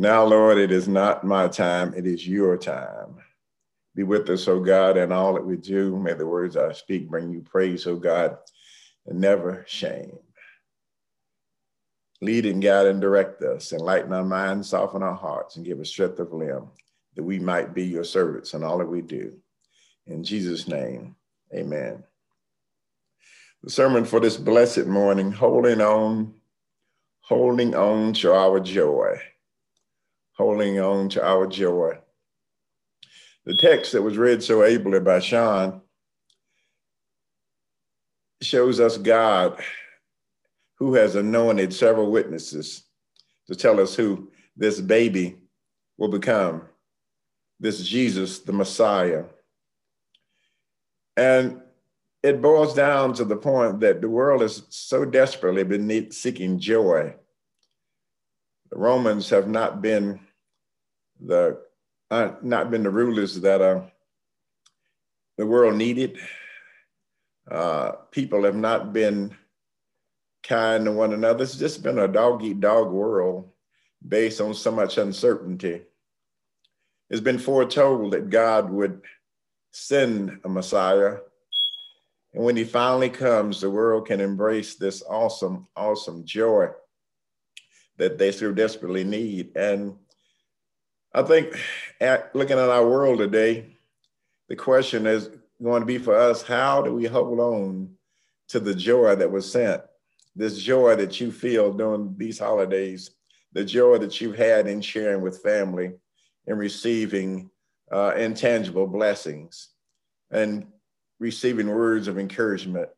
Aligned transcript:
Now, 0.00 0.24
Lord, 0.24 0.56
it 0.56 0.72
is 0.72 0.88
not 0.88 1.24
my 1.24 1.46
time, 1.46 1.92
it 1.94 2.06
is 2.06 2.26
your 2.26 2.56
time. 2.56 3.16
Be 3.94 4.02
with 4.02 4.30
us, 4.30 4.48
O 4.48 4.58
God, 4.58 4.96
in 4.96 5.12
all 5.12 5.34
that 5.34 5.44
we 5.44 5.58
do. 5.58 5.94
May 5.94 6.14
the 6.14 6.26
words 6.26 6.56
I 6.56 6.72
speak 6.72 7.10
bring 7.10 7.30
you 7.30 7.42
praise, 7.42 7.86
O 7.86 7.96
God, 7.96 8.38
and 9.04 9.20
never 9.20 9.62
shame. 9.68 10.16
Lead 12.22 12.46
and 12.46 12.62
guide 12.62 12.86
and 12.86 12.98
direct 12.98 13.42
us, 13.42 13.74
enlighten 13.74 14.14
our 14.14 14.24
minds, 14.24 14.70
soften 14.70 15.02
our 15.02 15.14
hearts, 15.14 15.56
and 15.56 15.66
give 15.66 15.78
us 15.80 15.90
strength 15.90 16.18
of 16.18 16.32
limb 16.32 16.70
that 17.14 17.22
we 17.22 17.38
might 17.38 17.74
be 17.74 17.84
your 17.84 18.02
servants 18.02 18.54
in 18.54 18.64
all 18.64 18.78
that 18.78 18.88
we 18.88 19.02
do. 19.02 19.34
In 20.06 20.24
Jesus' 20.24 20.66
name, 20.66 21.14
amen. 21.54 22.02
The 23.62 23.70
sermon 23.70 24.06
for 24.06 24.18
this 24.18 24.38
blessed 24.38 24.86
morning, 24.86 25.30
holding 25.30 25.82
on, 25.82 26.36
holding 27.20 27.74
on 27.74 28.14
to 28.14 28.32
our 28.32 28.60
joy, 28.60 29.20
holding 30.40 30.80
on 30.80 31.06
to 31.10 31.22
our 31.22 31.46
joy. 31.46 31.98
The 33.44 33.54
text 33.56 33.92
that 33.92 34.00
was 34.00 34.16
read 34.16 34.42
so 34.42 34.64
ably 34.64 34.98
by 34.98 35.20
Sean 35.20 35.82
shows 38.40 38.80
us 38.80 38.96
God 38.96 39.62
who 40.78 40.94
has 40.94 41.14
anointed 41.14 41.74
several 41.74 42.10
witnesses 42.10 42.84
to 43.48 43.54
tell 43.54 43.78
us 43.78 43.94
who 43.94 44.30
this 44.56 44.80
baby 44.80 45.36
will 45.98 46.08
become, 46.08 46.62
this 47.58 47.86
Jesus, 47.86 48.38
the 48.38 48.54
Messiah. 48.54 49.24
And 51.18 51.60
it 52.22 52.40
boils 52.40 52.72
down 52.72 53.12
to 53.14 53.26
the 53.26 53.36
point 53.36 53.80
that 53.80 54.00
the 54.00 54.08
world 54.08 54.42
is 54.42 54.62
so 54.70 55.04
desperately 55.04 55.64
been 55.64 56.10
seeking 56.10 56.58
joy. 56.58 57.14
The 58.70 58.78
Romans 58.78 59.28
have 59.28 59.46
not 59.46 59.82
been 59.82 60.20
the 61.24 61.60
uh, 62.10 62.32
not 62.42 62.70
been 62.70 62.82
the 62.82 62.90
rulers 62.90 63.40
that 63.40 63.60
uh, 63.60 63.82
the 65.38 65.46
world 65.46 65.76
needed. 65.76 66.18
Uh, 67.50 67.92
people 68.10 68.44
have 68.44 68.56
not 68.56 68.92
been 68.92 69.36
kind 70.42 70.84
to 70.84 70.92
one 70.92 71.12
another. 71.12 71.44
It's 71.44 71.56
just 71.56 71.82
been 71.82 71.98
a 71.98 72.08
dog 72.08 72.42
eat 72.42 72.60
dog 72.60 72.90
world 72.90 73.48
based 74.06 74.40
on 74.40 74.54
so 74.54 74.70
much 74.70 74.98
uncertainty. 74.98 75.82
It's 77.10 77.20
been 77.20 77.38
foretold 77.38 78.12
that 78.12 78.30
God 78.30 78.70
would 78.70 79.02
send 79.72 80.40
a 80.44 80.48
Messiah. 80.48 81.16
And 82.32 82.44
when 82.44 82.56
he 82.56 82.64
finally 82.64 83.10
comes, 83.10 83.60
the 83.60 83.70
world 83.70 84.06
can 84.06 84.20
embrace 84.20 84.76
this 84.76 85.02
awesome, 85.08 85.66
awesome 85.76 86.24
joy 86.24 86.68
that 87.98 88.16
they 88.16 88.32
so 88.32 88.52
desperately 88.52 89.04
need. 89.04 89.56
And 89.56 89.96
I 91.12 91.22
think 91.22 91.56
at, 92.00 92.34
looking 92.34 92.58
at 92.58 92.68
our 92.68 92.86
world 92.86 93.18
today, 93.18 93.76
the 94.48 94.56
question 94.56 95.06
is 95.06 95.30
going 95.62 95.80
to 95.80 95.86
be 95.86 95.98
for 95.98 96.16
us 96.16 96.42
how 96.42 96.82
do 96.82 96.94
we 96.94 97.06
hold 97.06 97.40
on 97.40 97.90
to 98.48 98.60
the 98.60 98.74
joy 98.74 99.14
that 99.16 99.30
was 99.30 99.50
sent 99.50 99.82
this 100.36 100.58
joy 100.58 100.96
that 100.96 101.20
you 101.20 101.32
feel 101.32 101.72
during 101.72 102.14
these 102.16 102.38
holidays, 102.38 103.10
the 103.52 103.64
joy 103.64 103.98
that 103.98 104.20
you've 104.20 104.36
had 104.36 104.66
in 104.66 104.80
sharing 104.80 105.22
with 105.22 105.42
family 105.42 105.92
and 106.46 106.58
receiving 106.58 107.50
uh, 107.92 108.14
intangible 108.16 108.86
blessings 108.86 109.70
and 110.30 110.66
receiving 111.18 111.68
words 111.68 112.06
of 112.08 112.18
encouragement, 112.18 112.88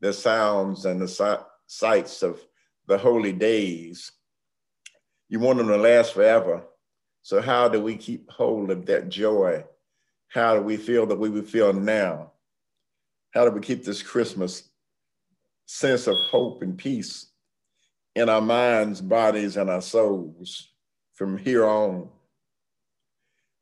the 0.00 0.12
sounds 0.12 0.84
and 0.84 1.00
the 1.00 1.08
si- 1.08 1.44
sights 1.66 2.22
of 2.22 2.40
the 2.86 2.98
holy 2.98 3.32
days. 3.32 4.10
You 5.28 5.38
want 5.38 5.58
them 5.58 5.68
to 5.68 5.76
last 5.76 6.14
forever. 6.14 6.64
So, 7.22 7.40
how 7.40 7.68
do 7.68 7.80
we 7.80 7.96
keep 7.96 8.30
hold 8.30 8.70
of 8.70 8.86
that 8.86 9.08
joy? 9.08 9.64
How 10.28 10.54
do 10.54 10.62
we 10.62 10.76
feel 10.76 11.06
that 11.06 11.18
we 11.18 11.28
would 11.28 11.48
feel 11.48 11.72
now? 11.72 12.32
How 13.32 13.44
do 13.44 13.50
we 13.50 13.60
keep 13.60 13.84
this 13.84 14.02
Christmas 14.02 14.70
sense 15.66 16.06
of 16.06 16.16
hope 16.16 16.62
and 16.62 16.76
peace 16.76 17.30
in 18.14 18.28
our 18.28 18.40
minds, 18.40 19.00
bodies, 19.00 19.56
and 19.56 19.68
our 19.70 19.82
souls 19.82 20.68
from 21.14 21.36
here 21.36 21.64
on? 21.64 22.08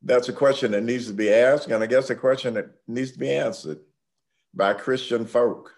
That's 0.01 0.29
a 0.29 0.33
question 0.33 0.71
that 0.71 0.83
needs 0.83 1.07
to 1.07 1.13
be 1.13 1.31
asked, 1.31 1.67
and 1.67 1.83
I 1.83 1.87
guess 1.87 2.09
a 2.09 2.15
question 2.15 2.53
that 2.53 2.69
needs 2.87 3.11
to 3.11 3.19
be 3.19 3.31
answered 3.31 3.79
by 4.53 4.73
Christian 4.73 5.25
folk. 5.25 5.73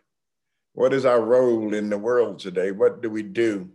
What 0.73 0.93
is 0.93 1.05
our 1.05 1.21
role 1.21 1.73
in 1.73 1.89
the 1.89 1.97
world 1.97 2.39
today? 2.39 2.71
What 2.71 3.01
do 3.01 3.09
we 3.09 3.23
do? 3.23 3.69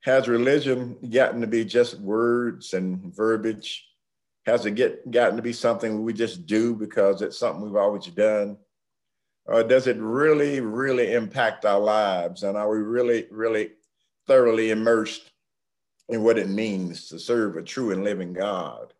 Has 0.00 0.28
religion 0.28 0.96
gotten 1.10 1.40
to 1.40 1.46
be 1.46 1.64
just 1.64 2.00
words 2.00 2.72
and 2.74 3.14
verbiage? 3.14 3.86
Has 4.46 4.64
it 4.64 4.74
get, 4.74 5.10
gotten 5.10 5.36
to 5.36 5.42
be 5.42 5.52
something 5.52 6.02
we 6.02 6.12
just 6.12 6.46
do 6.46 6.74
because 6.74 7.20
it's 7.20 7.38
something 7.38 7.62
we've 7.62 7.76
always 7.76 8.06
done? 8.06 8.56
or 9.50 9.64
does 9.64 9.88
it 9.88 9.96
really, 9.98 10.60
really 10.60 11.12
impact 11.12 11.64
our 11.64 11.80
lives? 11.80 12.44
And 12.44 12.56
are 12.56 12.70
we 12.70 12.78
really, 12.78 13.26
really 13.30 13.70
thoroughly 14.26 14.70
immersed 14.70 15.32
in 16.08 16.22
what 16.22 16.38
it 16.38 16.48
means 16.48 17.08
to 17.08 17.18
serve 17.18 17.56
a 17.56 17.62
true 17.62 17.90
and 17.90 18.04
living 18.04 18.32
God? 18.32 18.94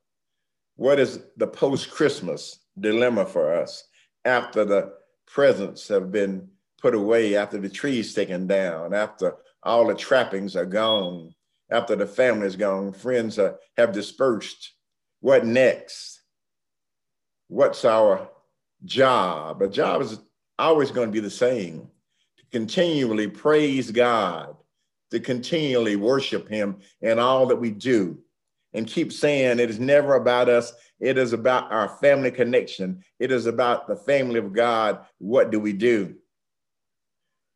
What 0.75 0.99
is 0.99 1.21
the 1.37 1.47
post 1.47 1.91
Christmas 1.91 2.59
dilemma 2.79 3.27
for 3.27 3.55
us 3.55 3.85
after 4.25 4.65
the 4.65 4.95
presents 5.27 5.87
have 5.87 6.11
been 6.11 6.49
put 6.81 6.95
away, 6.95 7.37
after 7.37 7.59
the 7.59 7.69
trees 7.69 8.13
taken 8.13 8.49
down, 8.49 8.93
after 8.93 9.37
all 9.63 9.87
the 9.87 9.95
trappings 9.95 10.57
are 10.57 10.67
gone, 10.67 11.35
after 11.71 11.95
the 11.95 12.07
family's 12.07 12.57
gone, 12.57 12.93
friends 12.93 13.39
are, 13.39 13.59
have 13.77 13.93
dispersed? 13.93 14.75
What 15.21 15.47
next? 15.47 16.23
What's 17.49 17.85
our 17.85 18.29
job? 18.85 19.63
A 19.63 19.69
job 19.69 20.03
is 20.03 20.19
always 20.59 20.91
going 20.91 21.09
to 21.09 21.13
be 21.13 21.21
the 21.21 21.31
same 21.31 21.89
to 22.39 22.45
continually 22.51 23.29
praise 23.29 23.91
God, 23.91 24.57
to 25.11 25.21
continually 25.21 25.97
worship 25.97 26.49
Him 26.49 26.79
in 27.03 27.19
all 27.19 27.47
that 27.47 27.57
we 27.57 27.71
do, 27.71 28.19
and 28.73 28.87
keep 28.87 29.13
saying 29.13 29.59
it 29.59 29.71
is 29.71 29.79
never 29.79 30.15
about 30.15 30.49
us. 30.49 30.73
It 31.01 31.19
is 31.19 31.33
about 31.33 31.73
our 31.73 31.89
family 31.99 32.31
connection. 32.31 33.03
It 33.19 33.33
is 33.33 33.47
about 33.47 33.89
the 33.89 33.97
family 33.97 34.39
of 34.39 34.53
God. 34.53 35.05
What 35.19 35.51
do 35.51 35.59
we 35.59 35.73
do? 35.73 36.17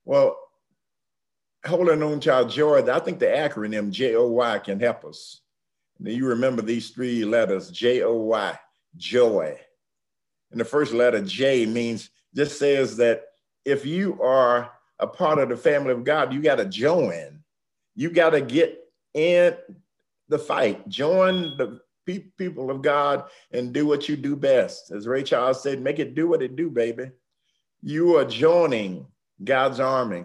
Well, 0.05 0.39
holding 1.67 2.03
on 2.03 2.21
to 2.21 2.33
our 2.33 2.45
joy, 2.45 2.83
I 2.91 2.99
think 3.01 3.19
the 3.19 3.27
acronym 3.27 3.91
JOY 3.91 4.61
can 4.65 4.81
help 4.81 5.05
us. 5.05 5.41
Now 5.99 6.11
you 6.11 6.27
remember 6.27 6.63
these 6.63 6.91
three 6.91 7.25
letters, 7.25 7.71
J 7.71 8.03
O 8.03 8.15
Y, 8.15 8.59
joy. 8.97 9.59
And 10.51 10.61
the 10.61 10.65
first 10.65 10.93
letter, 10.93 11.21
J, 11.21 11.67
means 11.67 12.11
just 12.35 12.59
says 12.59 12.97
that 12.99 13.25
if 13.65 13.87
you 13.87 14.21
are 14.23 14.71
a 14.99 15.07
part 15.07 15.39
of 15.39 15.49
the 15.49 15.57
family 15.57 15.93
of 15.93 16.05
God, 16.05 16.33
you 16.33 16.41
got 16.41 16.57
to 16.57 16.65
join. 16.65 17.41
You 17.95 18.11
got 18.11 18.31
to 18.31 18.41
get 18.41 18.79
in 19.15 19.57
the 20.29 20.39
fight. 20.39 20.89
Join 20.89 21.57
the 21.57 21.81
pe- 22.07 22.31
people 22.39 22.71
of 22.71 22.83
God 22.83 23.25
and 23.53 23.73
do 23.73 23.87
what 23.87 24.09
you 24.09 24.17
do 24.17 24.37
best. 24.37 24.91
As 24.91 25.07
Ray 25.07 25.23
Charles 25.23 25.63
said, 25.63 25.81
make 25.81 25.99
it 25.99 26.15
do 26.15 26.29
what 26.29 26.43
it 26.43 26.57
do, 26.57 26.71
baby. 26.71 27.11
You 27.83 28.17
are 28.17 28.25
joining 28.25 29.07
God's 29.43 29.81
army. 29.81 30.25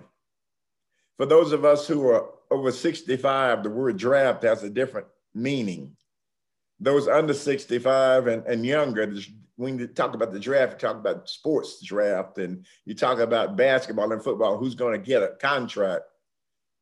For 1.19 1.25
those 1.25 1.51
of 1.51 1.65
us 1.65 1.85
who 1.85 2.07
are 2.07 2.29
over 2.49 2.71
65, 2.71 3.63
the 3.63 3.69
word 3.69 3.97
draft 3.97 4.41
has 4.43 4.63
a 4.63 4.69
different 4.69 5.07
meaning. 5.35 5.97
Those 6.79 7.09
under 7.09 7.33
65 7.33 8.27
and, 8.27 8.45
and 8.45 8.65
younger, 8.65 9.13
when 9.57 9.77
you 9.77 9.87
talk 9.87 10.15
about 10.15 10.31
the 10.31 10.39
draft, 10.39 10.81
you 10.81 10.87
talk 10.87 10.95
about 10.95 11.27
sports 11.27 11.81
draft 11.83 12.37
and 12.37 12.65
you 12.85 12.95
talk 12.95 13.19
about 13.19 13.57
basketball 13.57 14.13
and 14.13 14.23
football, 14.23 14.57
who's 14.57 14.75
going 14.75 14.93
to 14.93 15.05
get 15.05 15.21
a 15.21 15.35
contract. 15.41 16.05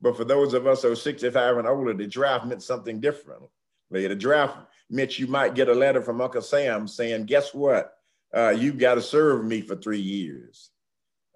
But 0.01 0.15
for 0.15 0.23
those 0.23 0.53
of 0.53 0.67
us 0.67 0.83
who 0.83 0.91
are 0.91 0.95
65 0.95 1.57
and 1.57 1.67
older, 1.67 1.95
the 1.95 2.05
draft 2.05 2.45
meant 2.45 2.61
something 2.61 2.99
different. 2.99 3.41
The 3.89 4.13
draft 4.13 4.55
meant 4.91 5.17
you 5.17 5.25
might 5.25 5.55
get 5.55 5.67
a 5.67 5.73
letter 5.73 6.03
from 6.03 6.21
Uncle 6.21 6.43
Sam 6.43 6.87
saying, 6.87 7.25
guess 7.25 7.55
what? 7.55 7.91
Uh, 8.31 8.49
you 8.49 8.71
got 8.73 8.95
to 8.95 9.01
serve 9.01 9.45
me 9.45 9.61
for 9.61 9.75
three 9.75 9.99
years. 9.99 10.69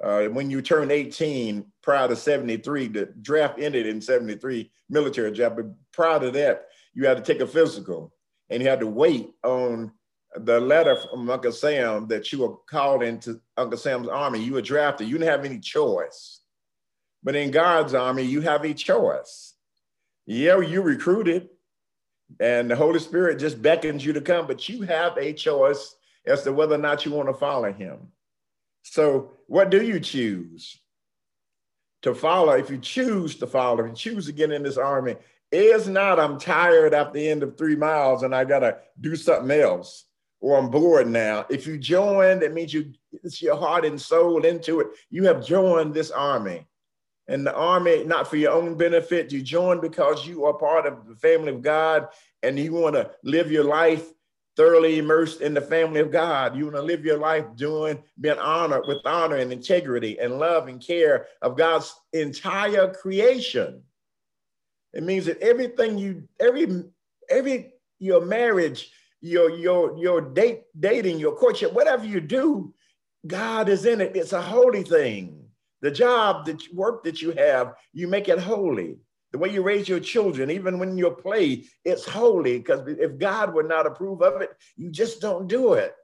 Uh, 0.01 0.25
when 0.25 0.50
you 0.50 0.62
turn 0.62 0.89
18, 0.89 1.65
prior 1.83 2.07
to 2.07 2.15
73, 2.15 2.88
the 2.88 3.06
draft 3.21 3.59
ended 3.59 3.86
in 3.86 4.01
73, 4.01 4.71
military 4.89 5.31
draft, 5.31 5.56
but 5.56 5.65
prior 5.92 6.19
to 6.19 6.31
that, 6.31 6.65
you 6.94 7.06
had 7.06 7.18
to 7.18 7.24
take 7.24 7.42
a 7.42 7.48
physical 7.48 8.13
and 8.50 8.62
you 8.62 8.68
had 8.68 8.80
to 8.80 8.88
wait 8.88 9.33
on 9.44 9.92
the 10.36 10.59
letter 10.59 10.95
from 10.95 11.30
Uncle 11.30 11.51
Sam 11.51 12.07
that 12.07 12.31
you 12.31 12.39
were 12.39 12.56
called 12.69 13.03
into 13.03 13.39
Uncle 13.57 13.77
Sam's 13.77 14.07
army, 14.07 14.39
you 14.39 14.53
were 14.53 14.62
drafted. 14.62 15.07
You 15.07 15.18
didn't 15.18 15.31
have 15.31 15.45
any 15.45 15.59
choice. 15.59 16.39
But 17.24 17.36
in 17.36 17.51
God's 17.51 17.94
army, 17.94 18.24
you 18.24 18.42
have 18.42 18.63
a 18.63 18.74
choice. 18.74 19.56
Yeah, 20.25 20.59
you 20.62 20.81
recruited, 20.81 21.50
and 22.39 22.69
the 22.69 22.75
Holy 22.75 23.00
Spirit 23.00 23.39
just 23.39 23.62
beckons 23.62 24.06
you 24.06 24.13
to 24.13 24.21
come, 24.21 24.48
but 24.48 24.69
you 24.69 24.83
have 24.83 25.18
a 25.18 25.33
choice 25.33 25.95
as 26.25 26.44
to 26.44 26.53
whether 26.53 26.75
or 26.75 26.80
not 26.80 27.06
you 27.06 27.12
want 27.12 27.27
to 27.27 27.33
follow 27.33 27.71
him. 27.71 28.07
So, 28.83 29.31
what 29.48 29.69
do 29.69 29.83
you 29.83 30.00
choose? 30.00 30.78
To 32.04 32.16
follow, 32.16 32.54
if 32.54 32.72
you 32.72 32.80
choose 32.80 33.36
to 33.36 33.48
follow, 33.48 33.83
if 33.83 33.89
you 33.89 33.95
choose 33.95 34.25
to 34.25 34.31
get 34.31 34.51
in 34.51 34.63
this 34.63 34.78
army, 34.78 35.18
is 35.51 35.88
not 35.88 36.19
I'm 36.19 36.39
tired 36.39 36.94
at 36.94 37.13
the 37.13 37.30
end 37.30 37.44
of 37.44 37.57
three 37.57 37.75
miles 37.75 38.24
and 38.24 38.33
I 38.33 38.45
gotta 38.45 38.78
do 39.00 39.16
something 39.16 39.51
else 39.51 40.06
or 40.39 40.57
I'm 40.57 40.69
bored 40.69 41.07
now. 41.07 41.45
If 41.50 41.68
you 41.68 41.78
join, 41.78 42.39
that 42.39 42.54
means 42.54 42.74
you 42.74 42.94
it's 43.24 43.42
your 43.42 43.57
heart 43.57 43.86
and 43.86 44.01
soul 44.01 44.45
into 44.45 44.80
it. 44.80 44.88
You 45.10 45.25
have 45.25 45.45
joined 45.45 45.94
this 45.94 46.10
army. 46.10 46.66
And 47.27 47.45
the 47.45 47.54
army, 47.54 48.04
not 48.04 48.27
for 48.27 48.38
your 48.38 48.51
own 48.51 48.75
benefit, 48.75 49.31
you 49.31 49.42
join 49.42 49.80
because 49.80 50.25
you 50.25 50.45
are 50.45 50.54
part 50.54 50.86
of 50.86 51.07
the 51.07 51.16
family 51.16 51.54
of 51.54 51.62
God 51.62 52.07
and 52.42 52.57
you 52.57 52.74
want 52.74 52.95
to 52.95 53.12
live 53.24 53.51
your 53.51 53.63
life 53.63 54.06
thoroughly 54.57 55.00
immersed 55.00 55.42
in 55.42 55.53
the 55.53 55.62
family 55.62 56.01
of 56.01 56.12
God. 56.12 56.56
You 56.56 56.65
want 56.65 56.75
to 56.75 56.81
live 56.81 57.06
your 57.06 57.18
life 57.18 57.45
doing, 57.56 58.01
being 58.19 58.38
honored 58.38 58.83
with 58.88 59.06
honor 59.06 59.38
and 59.38 59.51
integrity 59.51 60.19
and 60.19 60.39
love 60.39 60.68
and 60.68 60.86
care 60.86 61.27
of 61.42 61.57
God's 61.57 61.94
entire 62.13 62.94
creation. 62.94 63.81
It 64.94 65.03
means 65.03 65.25
that 65.25 65.42
everything 65.42 65.98
you, 65.98 66.27
every, 66.39 66.83
every, 67.30 67.74
your 68.00 68.25
marriage, 68.25 68.92
your, 69.21 69.51
your, 69.51 69.98
your 69.98 70.21
date, 70.21 70.63
dating, 70.80 71.19
your 71.19 71.36
courtship, 71.36 71.71
whatever 71.74 72.06
you 72.06 72.19
do, 72.19 72.74
God 73.25 73.69
is 73.69 73.86
in 73.86 74.01
it. 74.01 74.15
It's 74.15 74.33
a 74.33 74.42
holy 74.42 74.83
thing. 74.83 75.45
The 75.81 75.92
job, 75.92 76.45
the 76.45 76.59
work 76.74 77.03
that 77.03 77.21
you 77.21 77.31
have, 77.31 77.75
you 77.94 78.07
make 78.07 78.27
it 78.27 78.39
holy. 78.39 78.98
The 79.31 79.38
way 79.38 79.50
you 79.50 79.63
raise 79.63 79.88
your 79.88 80.00
children, 80.00 80.51
even 80.51 80.78
when 80.78 80.98
you 80.98 81.10
play, 81.12 81.66
it's 81.86 82.06
holy 82.06 82.57
because 82.57 82.81
if 82.88 83.18
God 83.18 83.54
would 83.54 83.68
not 83.68 83.88
approve 83.88 84.22
of 84.22 84.42
it, 84.42 84.51
you 84.75 84.92
just 84.92 85.22
don't 85.22 85.48
do 85.48 85.74
it. 85.74 85.95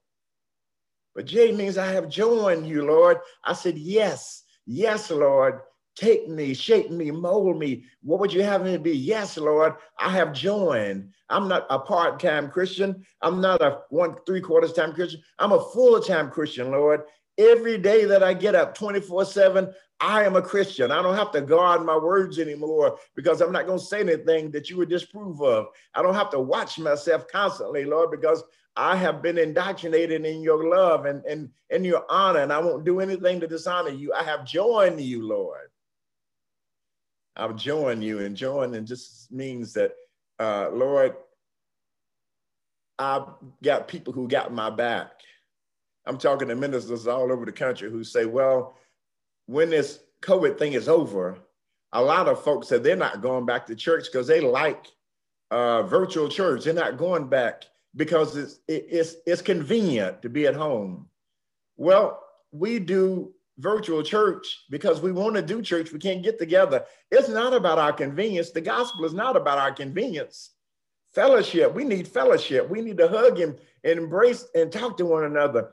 But 1.13 1.25
J 1.25 1.51
means 1.51 1.77
I 1.77 1.91
have 1.91 2.09
joined 2.09 2.67
you, 2.67 2.85
Lord. 2.85 3.17
I 3.43 3.53
said, 3.53 3.77
Yes, 3.77 4.43
yes, 4.65 5.11
Lord. 5.11 5.61
Take 5.97 6.29
me, 6.29 6.53
shape 6.53 6.91
me, 6.91 7.09
mold 7.09 7.57
me. 7.57 7.85
What 8.03 8.19
would 8.19 8.31
you 8.31 8.43
have 8.43 8.63
me 8.63 8.77
be? 8.77 8.95
Yes, 8.95 9.35
Lord, 9.35 9.73
I 9.97 10.11
have 10.11 10.31
joined. 10.31 11.11
I'm 11.27 11.47
not 11.47 11.65
a 11.71 11.79
part 11.79 12.19
time 12.19 12.51
Christian. 12.51 13.03
I'm 13.23 13.41
not 13.41 13.63
a 13.63 13.79
one, 13.89 14.15
three 14.27 14.39
quarters 14.39 14.73
time 14.73 14.93
Christian. 14.93 15.21
I'm 15.39 15.53
a 15.53 15.71
full 15.71 15.99
time 15.99 16.29
Christian, 16.29 16.69
Lord. 16.69 17.01
Every 17.39 17.79
day 17.79 18.05
that 18.05 18.21
I 18.21 18.35
get 18.35 18.53
up 18.53 18.75
24 18.75 19.25
7, 19.25 19.73
I 19.99 20.23
am 20.23 20.35
a 20.35 20.41
Christian. 20.41 20.91
I 20.91 21.01
don't 21.01 21.15
have 21.15 21.31
to 21.31 21.41
guard 21.41 21.83
my 21.83 21.97
words 21.97 22.37
anymore 22.37 22.99
because 23.15 23.41
I'm 23.41 23.51
not 23.51 23.65
going 23.65 23.79
to 23.79 23.85
say 23.85 24.01
anything 24.01 24.51
that 24.51 24.69
you 24.69 24.77
would 24.77 24.89
disprove 24.89 25.41
of. 25.41 25.67
I 25.95 26.03
don't 26.03 26.13
have 26.13 26.29
to 26.31 26.39
watch 26.39 26.77
myself 26.77 27.27
constantly, 27.27 27.83
Lord, 27.83 28.11
because 28.11 28.43
I 28.75 28.95
have 28.95 29.23
been 29.23 29.39
indoctrinated 29.39 30.23
in 30.23 30.41
your 30.41 30.69
love 30.69 31.05
and, 31.05 31.25
and, 31.25 31.49
and 31.71 31.83
your 31.83 32.05
honor, 32.09 32.41
and 32.41 32.53
I 32.53 32.59
won't 32.59 32.85
do 32.85 32.99
anything 32.99 33.39
to 33.39 33.47
dishonor 33.47 33.89
you. 33.89 34.13
I 34.13 34.23
have 34.23 34.45
joined 34.45 35.01
you, 35.01 35.27
Lord. 35.27 35.69
I've 37.35 37.55
joined 37.55 38.03
you, 38.03 38.19
and 38.19 38.35
joining 38.35 38.85
just 38.85 39.31
means 39.31 39.73
that, 39.73 39.93
uh, 40.39 40.69
Lord, 40.71 41.15
I've 42.99 43.27
got 43.63 43.87
people 43.87 44.13
who 44.13 44.27
got 44.27 44.53
my 44.53 44.69
back. 44.69 45.11
I'm 46.05 46.17
talking 46.17 46.47
to 46.47 46.55
ministers 46.55 47.07
all 47.07 47.31
over 47.31 47.45
the 47.45 47.51
country 47.51 47.91
who 47.91 48.03
say, 48.03 48.25
well, 48.25 48.77
when 49.47 49.69
this 49.69 49.99
COVID 50.21 50.57
thing 50.59 50.73
is 50.73 50.87
over, 50.87 51.39
a 51.93 52.01
lot 52.01 52.27
of 52.27 52.43
folks 52.43 52.67
said 52.67 52.83
they're 52.83 52.95
not 52.95 53.21
going 53.21 53.45
back 53.45 53.65
to 53.67 53.75
church 53.75 54.05
because 54.05 54.27
they 54.27 54.39
like 54.39 54.87
uh, 55.51 55.83
virtual 55.83 56.29
church. 56.29 56.63
They're 56.63 56.73
not 56.73 56.97
going 56.97 57.27
back 57.27 57.63
because 57.95 58.37
it's, 58.37 58.59
it, 58.67 58.85
it's, 58.89 59.15
it's 59.25 59.41
convenient 59.41 60.21
to 60.21 60.29
be 60.29 60.45
at 60.45 60.55
home. 60.55 61.07
Well, 61.77 62.23
we 62.51 62.79
do 62.79 63.33
virtual 63.57 64.03
church 64.03 64.65
because 64.69 65.01
we 65.01 65.11
want 65.11 65.35
to 65.35 65.41
do 65.41 65.61
church. 65.61 65.91
We 65.91 65.99
can't 65.99 66.23
get 66.23 66.37
together. 66.37 66.85
It's 67.11 67.29
not 67.29 67.53
about 67.53 67.79
our 67.79 67.93
convenience. 67.93 68.51
The 68.51 68.61
gospel 68.61 69.05
is 69.05 69.13
not 69.13 69.35
about 69.35 69.57
our 69.57 69.71
convenience. 69.71 70.51
Fellowship, 71.13 71.73
we 71.73 71.83
need 71.83 72.07
fellowship. 72.07 72.69
We 72.69 72.81
need 72.81 72.97
to 72.97 73.07
hug 73.07 73.39
him 73.39 73.55
and 73.83 73.97
embrace 73.97 74.45
and 74.53 74.71
talk 74.71 74.97
to 74.97 75.05
one 75.05 75.23
another. 75.23 75.71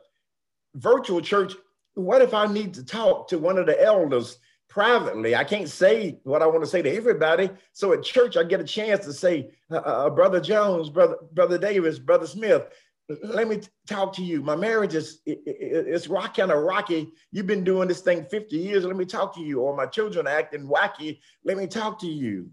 Virtual 0.76 1.20
church, 1.20 1.54
what 1.94 2.22
if 2.22 2.34
I 2.34 2.46
need 2.46 2.74
to 2.74 2.84
talk 2.84 3.28
to 3.28 3.38
one 3.38 3.58
of 3.58 3.66
the 3.66 3.80
elders 3.82 4.38
privately? 4.68 5.34
I 5.34 5.44
can't 5.44 5.68
say 5.68 6.18
what 6.24 6.42
I 6.42 6.46
want 6.46 6.62
to 6.62 6.70
say 6.70 6.82
to 6.82 6.94
everybody. 6.94 7.50
So 7.72 7.92
at 7.92 8.02
church, 8.02 8.36
I 8.36 8.44
get 8.44 8.60
a 8.60 8.64
chance 8.64 9.04
to 9.06 9.12
say, 9.12 9.50
uh, 9.70 9.76
uh, 9.76 10.10
Brother 10.10 10.40
Jones, 10.40 10.90
Brother, 10.90 11.16
Brother 11.32 11.58
Davis, 11.58 11.98
Brother 11.98 12.26
Smith, 12.26 12.68
let 13.22 13.48
me 13.48 13.60
talk 13.86 14.14
to 14.14 14.22
you. 14.22 14.42
My 14.42 14.56
marriage 14.56 14.94
is 14.94 15.20
it, 15.26 15.42
it, 15.46 15.86
it's 15.86 16.08
rock 16.08 16.36
kind 16.36 16.50
of 16.50 16.62
rocky. 16.62 17.10
You've 17.32 17.46
been 17.46 17.64
doing 17.64 17.88
this 17.88 18.00
thing 18.00 18.24
50 18.24 18.56
years. 18.56 18.84
Let 18.84 18.96
me 18.96 19.04
talk 19.04 19.34
to 19.34 19.42
you. 19.42 19.60
Or 19.60 19.76
my 19.76 19.86
children 19.86 20.26
are 20.26 20.38
acting 20.38 20.66
wacky. 20.66 21.20
Let 21.44 21.58
me 21.58 21.66
talk 21.66 22.00
to 22.00 22.06
you. 22.06 22.50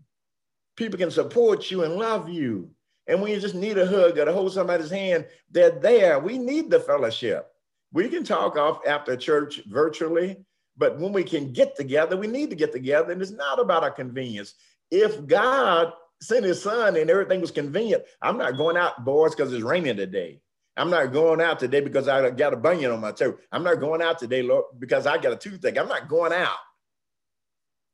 People 0.76 1.00
can 1.00 1.12
support 1.12 1.72
you 1.72 1.84
and 1.84 1.96
love 1.96 2.30
you. 2.30 2.70
And 3.08 3.22
when 3.22 3.32
you 3.32 3.40
just 3.40 3.56
need 3.56 3.78
a 3.78 3.86
hug 3.86 4.18
or 4.18 4.26
to 4.26 4.34
hold 4.34 4.54
somebody's 4.54 4.92
hand, 4.92 5.26
they're 5.50 5.72
there. 5.72 6.20
We 6.20 6.38
need 6.38 6.70
the 6.70 6.80
fellowship. 6.80 7.51
We 7.94 8.08
can 8.10 8.24
talk 8.24 8.58
off 8.58 8.80
after 8.88 9.16
church 9.16 9.62
virtually, 9.68 10.38
but 10.78 11.00
when 11.00 11.12
we 11.12 11.24
can 11.24 11.52
get 11.52 11.76
together, 11.76 12.16
we 12.16 12.28
need 12.28 12.50
to 12.50 12.56
get 12.56 12.72
together. 12.72 13.12
And 13.12 13.22
it's 13.22 13.32
not 13.32 13.60
about 13.60 13.84
our 13.84 13.92
convenience. 13.92 14.54
If 14.90 15.26
God 15.28 15.94
sent 16.22 16.46
his 16.46 16.62
son 16.62 16.96
and 16.96 17.10
everything 17.10 17.42
was 17.42 17.52
convenient. 17.52 18.04
I'm 18.22 18.38
not 18.38 18.56
going 18.56 18.78
out, 18.78 19.04
boys, 19.04 19.36
because 19.36 19.52
it's 19.52 19.64
raining 19.64 19.98
today. 19.98 20.40
I'm 20.78 20.90
not 20.90 21.12
going 21.12 21.42
out 21.42 21.60
today 21.60 21.82
because 21.82 22.08
I 22.08 22.30
got 22.30 22.54
a 22.54 22.58
bunion 22.58 22.92
on 22.92 23.02
my 23.02 23.12
toe. 23.12 23.38
I'm 23.52 23.64
not 23.64 23.80
going 23.80 24.02
out 24.02 24.20
today, 24.20 24.42
Lord, 24.42 24.66
because 24.80 25.06
I 25.06 25.18
got 25.18 25.34
a 25.34 25.36
toothache. 25.36 25.78
I'm 25.78 25.90
not 25.90 26.08
going 26.08 26.32
out. 26.32 26.58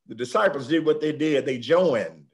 The 0.08 0.16
disciples 0.16 0.68
did 0.68 0.86
what 0.86 1.02
they 1.02 1.12
did. 1.12 1.46
They 1.46 1.58
joined. 1.58 2.26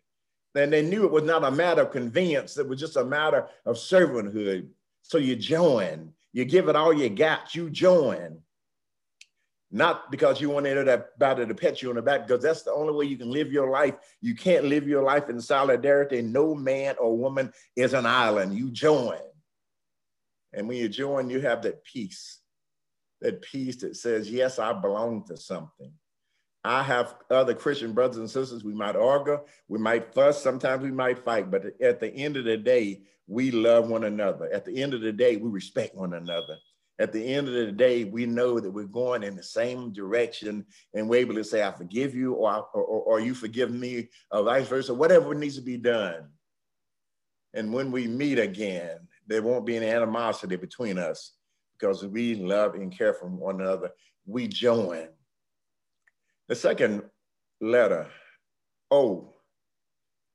And 0.56 0.74
they 0.74 0.82
knew 0.82 1.06
it 1.06 1.12
was 1.12 1.24
not 1.24 1.44
a 1.44 1.50
matter 1.50 1.84
of 1.84 1.92
convenience. 1.92 2.58
It 2.58 2.68
was 2.68 2.80
just 2.80 2.98
a 2.98 3.06
matter 3.06 3.48
of 3.66 3.78
servanthood. 3.78 4.68
So 5.02 5.18
you 5.18 5.36
join. 5.36 6.14
You 6.34 6.46
give 6.46 6.68
it 6.68 6.76
all 6.76 6.92
you 6.92 7.10
got. 7.10 7.56
You 7.56 7.70
join 7.70 8.44
not 9.74 10.12
because 10.12 10.40
you 10.40 10.52
want 10.52 10.68
anybody 10.68 11.46
to 11.48 11.56
pet 11.56 11.82
you 11.82 11.90
on 11.90 11.96
the 11.96 12.02
back, 12.02 12.28
because 12.28 12.44
that's 12.44 12.62
the 12.62 12.72
only 12.72 12.94
way 12.94 13.06
you 13.06 13.18
can 13.18 13.32
live 13.32 13.52
your 13.52 13.72
life. 13.72 13.96
You 14.22 14.36
can't 14.36 14.66
live 14.66 14.88
your 14.88 15.02
life 15.02 15.30
in 15.30 15.42
solidarity. 15.42 16.22
No 16.22 16.54
man 16.54 16.96
or 17.00 17.18
woman 17.18 17.52
is 17.76 17.94
an 17.94 18.06
island. 18.06 18.54
You 18.54 18.70
join. 18.70 19.18
And 20.54 20.68
when 20.68 20.78
you 20.78 20.88
join, 20.90 21.32
you 21.32 21.42
have 21.42 21.64
that 21.64 21.84
peace, 21.84 22.40
that 23.22 23.42
peace 23.42 23.78
that 23.78 23.98
says, 23.98 24.30
yes, 24.30 24.60
I 24.60 24.74
belong 24.74 25.26
to 25.26 25.38
something. 25.38 25.92
I 26.64 26.84
have 26.84 27.16
other 27.32 27.56
Christian 27.56 27.94
brothers 27.94 28.18
and 28.18 28.30
sisters. 28.30 28.64
We 28.64 28.76
might 28.76 28.96
argue, 28.96 29.40
we 29.68 29.80
might 29.80 30.14
fuss, 30.14 30.42
sometimes 30.42 30.84
we 30.84 30.92
might 30.92 31.26
fight, 31.26 31.50
but 31.50 31.82
at 31.82 32.00
the 32.00 32.14
end 32.14 32.38
of 32.38 32.46
the 32.46 32.58
day, 32.58 33.02
we 33.28 33.52
love 33.52 33.88
one 33.90 34.04
another. 34.04 34.52
At 34.52 34.66
the 34.66 34.82
end 34.82 34.94
of 34.94 35.02
the 35.02 35.12
day, 35.12 35.38
we 35.38 35.50
respect 35.50 35.96
one 35.96 36.14
another 36.14 36.58
at 37.00 37.12
the 37.12 37.34
end 37.34 37.48
of 37.48 37.54
the 37.54 37.72
day, 37.72 38.04
we 38.04 38.26
know 38.26 38.60
that 38.60 38.70
we're 38.70 38.84
going 38.84 39.24
in 39.24 39.36
the 39.36 39.44
same 39.44 39.92
direction 39.92 40.66
and 40.94 41.10
we're 41.10 41.22
able 41.22 41.36
to 41.36 41.44
say, 41.44 41.64
I 41.64 41.72
forgive 41.72 42.14
you 42.14 42.34
or, 42.34 42.68
or, 42.74 42.84
or 42.84 43.20
you 43.20 43.34
forgive 43.34 43.72
me 43.72 44.10
or 44.32 44.44
vice 44.44 44.68
versa, 44.68 44.94
whatever 44.94 45.34
needs 45.34 45.56
to 45.56 45.62
be 45.62 45.78
done. 45.78 46.30
And 47.56 47.74
when 47.74 47.92
we 47.92 48.08
meet 48.08 48.38
again, 48.38 49.00
there 49.28 49.42
won't 49.42 49.66
be 49.66 49.76
any 49.76 49.88
animosity 49.88 50.56
between 50.56 51.00
us 51.00 51.34
because 51.78 52.06
we 52.06 52.36
love 52.36 52.76
and 52.76 52.96
care 52.96 53.14
for 53.14 53.28
one 53.28 53.60
another. 53.60 53.90
We 54.26 54.48
join. 54.48 55.08
The 56.48 56.56
second 56.56 57.04
letter, 57.60 58.08
O, 58.92 59.34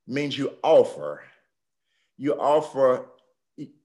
means 0.06 0.36
you 0.36 0.54
offer. 0.62 1.22
You 2.18 2.34
offer 2.38 3.06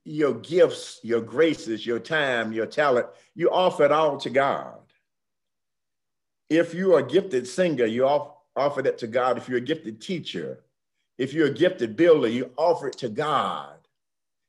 your 0.04 0.34
gifts, 0.34 1.00
your 1.04 1.22
graces, 1.22 1.86
your 1.86 2.00
time, 2.00 2.52
your 2.52 2.66
talent, 2.66 3.08
you 3.36 3.50
offer 3.50 3.86
it 3.86 3.92
all 3.92 4.18
to 4.18 4.30
God. 4.30 4.80
If 6.50 6.74
you 6.74 6.96
are 6.96 7.00
a 7.00 7.08
gifted 7.08 7.48
singer, 7.48 7.86
you 7.86 8.06
offer 8.06 8.82
that 8.82 8.98
to 9.00 9.08
God. 9.08 9.38
If 9.38 9.48
you're 9.48 9.60
a 9.60 9.62
gifted 9.62 10.02
teacher, 10.02 10.64
if 11.18 11.34
you're 11.34 11.48
a 11.48 11.54
gifted 11.54 11.96
builder, 11.96 12.28
you 12.28 12.52
offer 12.58 12.88
it 12.88 12.98
to 13.00 13.10
God. 13.10 13.78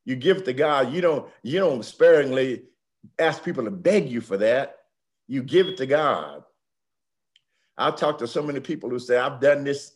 You 0.05 0.17
give 0.17 0.39
it 0.39 0.45
to 0.47 0.53
God. 0.53 0.93
You 0.93 1.01
don't, 1.01 1.29
you 1.43 1.61
don't 1.61 1.85
sparingly 1.85 2.65
ask 3.19 3.43
people 3.45 3.65
to 3.65 3.71
beg 3.71 4.11
you 4.11 4.21
for 4.21 4.37
that. 4.39 4.79
You 5.29 5.43
give 5.43 5.69
it 5.69 5.77
to 5.79 5.87
God. 5.87 6.43
I've 7.79 7.97
talked 7.97 8.19
to 8.21 8.27
so 8.27 8.43
many 8.43 8.61
people 8.61 8.91
who 8.91 8.99
say, 8.99 9.17
I've 9.19 9.41
done 9.41 9.65
this, 9.65 9.93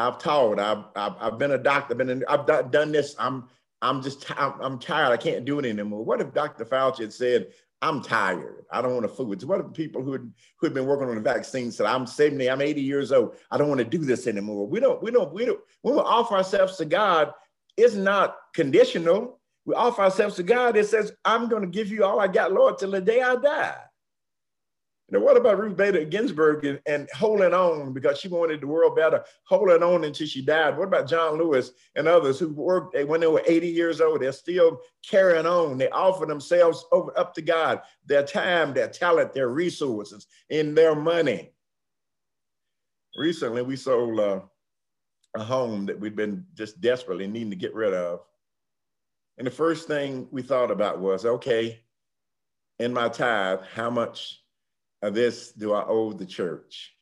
I've 0.00 0.18
taught, 0.18 0.58
I've, 0.58 0.84
I've, 0.96 1.38
been 1.38 1.52
a 1.52 1.58
doctor, 1.58 1.94
I've, 1.94 1.98
been 1.98 2.24
I've 2.28 2.70
done 2.70 2.92
this, 2.92 3.14
I'm, 3.18 3.48
I'm 3.82 4.02
just, 4.02 4.26
I'm, 4.38 4.78
tired. 4.78 5.12
I 5.12 5.16
can't 5.16 5.44
do 5.44 5.58
it 5.58 5.66
anymore. 5.66 6.04
What 6.04 6.20
if 6.20 6.34
Dr. 6.34 6.64
Fauci 6.64 7.00
had 7.00 7.12
said, 7.12 7.48
I'm 7.82 8.02
tired. 8.02 8.66
I 8.70 8.82
don't 8.82 8.92
want 8.92 9.04
to 9.04 9.08
food. 9.08 9.42
What 9.44 9.60
if 9.60 9.72
people 9.72 10.02
who 10.02 10.12
who 10.12 10.66
had 10.66 10.74
been 10.74 10.86
working 10.86 11.08
on 11.08 11.14
the 11.14 11.20
vaccine 11.22 11.72
said, 11.72 11.86
I'm 11.86 12.06
70, 12.06 12.50
I'm 12.50 12.60
80 12.60 12.80
years 12.82 13.10
old. 13.10 13.36
I 13.50 13.56
don't 13.56 13.68
want 13.68 13.78
to 13.78 13.86
do 13.86 13.98
this 13.98 14.26
anymore. 14.26 14.66
We 14.66 14.80
don't, 14.80 15.02
we 15.02 15.10
don't, 15.10 15.32
we 15.32 15.46
don't, 15.46 15.60
when 15.80 15.94
we 15.94 16.00
offer 16.00 16.34
ourselves 16.34 16.76
to 16.76 16.84
God, 16.84 17.32
it's 17.78 17.94
not 17.94 18.36
conditional. 18.54 19.40
We 19.64 19.74
offer 19.74 20.02
ourselves 20.02 20.36
to 20.36 20.42
God. 20.42 20.76
It 20.76 20.88
says, 20.88 21.12
I'm 21.24 21.48
going 21.48 21.62
to 21.62 21.68
give 21.68 21.88
you 21.88 22.04
all 22.04 22.20
I 22.20 22.28
got, 22.28 22.52
Lord, 22.52 22.78
till 22.78 22.90
the 22.90 23.00
day 23.00 23.22
I 23.22 23.36
die. 23.36 23.76
And 25.12 25.22
what 25.22 25.36
about 25.36 25.58
Ruth 25.58 25.76
Bader 25.76 26.04
Ginsburg 26.04 26.64
and, 26.64 26.80
and, 26.86 27.08
holding 27.12 27.52
on 27.52 27.92
because 27.92 28.20
she 28.20 28.28
wanted 28.28 28.60
the 28.60 28.68
world 28.68 28.94
better, 28.94 29.24
holding 29.44 29.82
on 29.82 30.04
until 30.04 30.26
she 30.26 30.40
died? 30.40 30.78
What 30.78 30.86
about 30.86 31.08
John 31.08 31.36
Lewis 31.36 31.72
and 31.96 32.06
others 32.06 32.38
who 32.38 32.52
worked 32.52 32.96
when 33.06 33.20
they 33.20 33.26
were 33.26 33.42
80 33.44 33.68
years 33.68 34.00
old? 34.00 34.22
They're 34.22 34.32
still 34.32 34.80
carrying 35.08 35.46
on. 35.46 35.78
They 35.78 35.90
offer 35.90 36.26
themselves 36.26 36.84
over 36.92 37.16
up 37.18 37.34
to 37.34 37.42
God, 37.42 37.80
their 38.06 38.24
time, 38.24 38.72
their 38.72 38.88
talent, 38.88 39.32
their 39.32 39.48
resources, 39.48 40.26
and 40.48 40.76
their 40.76 40.94
money. 40.94 41.52
Recently, 43.16 43.62
we 43.62 43.74
sold 43.74 44.20
uh, 44.20 44.40
a 45.36 45.42
home 45.42 45.86
that 45.86 45.98
we'd 45.98 46.14
been 46.14 46.44
just 46.54 46.80
desperately 46.80 47.26
needing 47.26 47.50
to 47.50 47.56
get 47.56 47.74
rid 47.74 47.94
of. 47.94 48.20
And 49.38 49.46
the 49.46 49.50
first 49.50 49.88
thing 49.88 50.28
we 50.30 50.42
thought 50.42 50.70
about 50.70 51.00
was, 51.00 51.26
okay, 51.26 51.80
in 52.78 52.92
my 52.92 53.08
tithe, 53.08 53.60
how 53.74 53.90
much 53.90 54.39
this 55.08 55.52
do 55.52 55.72
I 55.72 55.86
owe 55.86 56.12
the 56.12 56.26
church? 56.26 56.94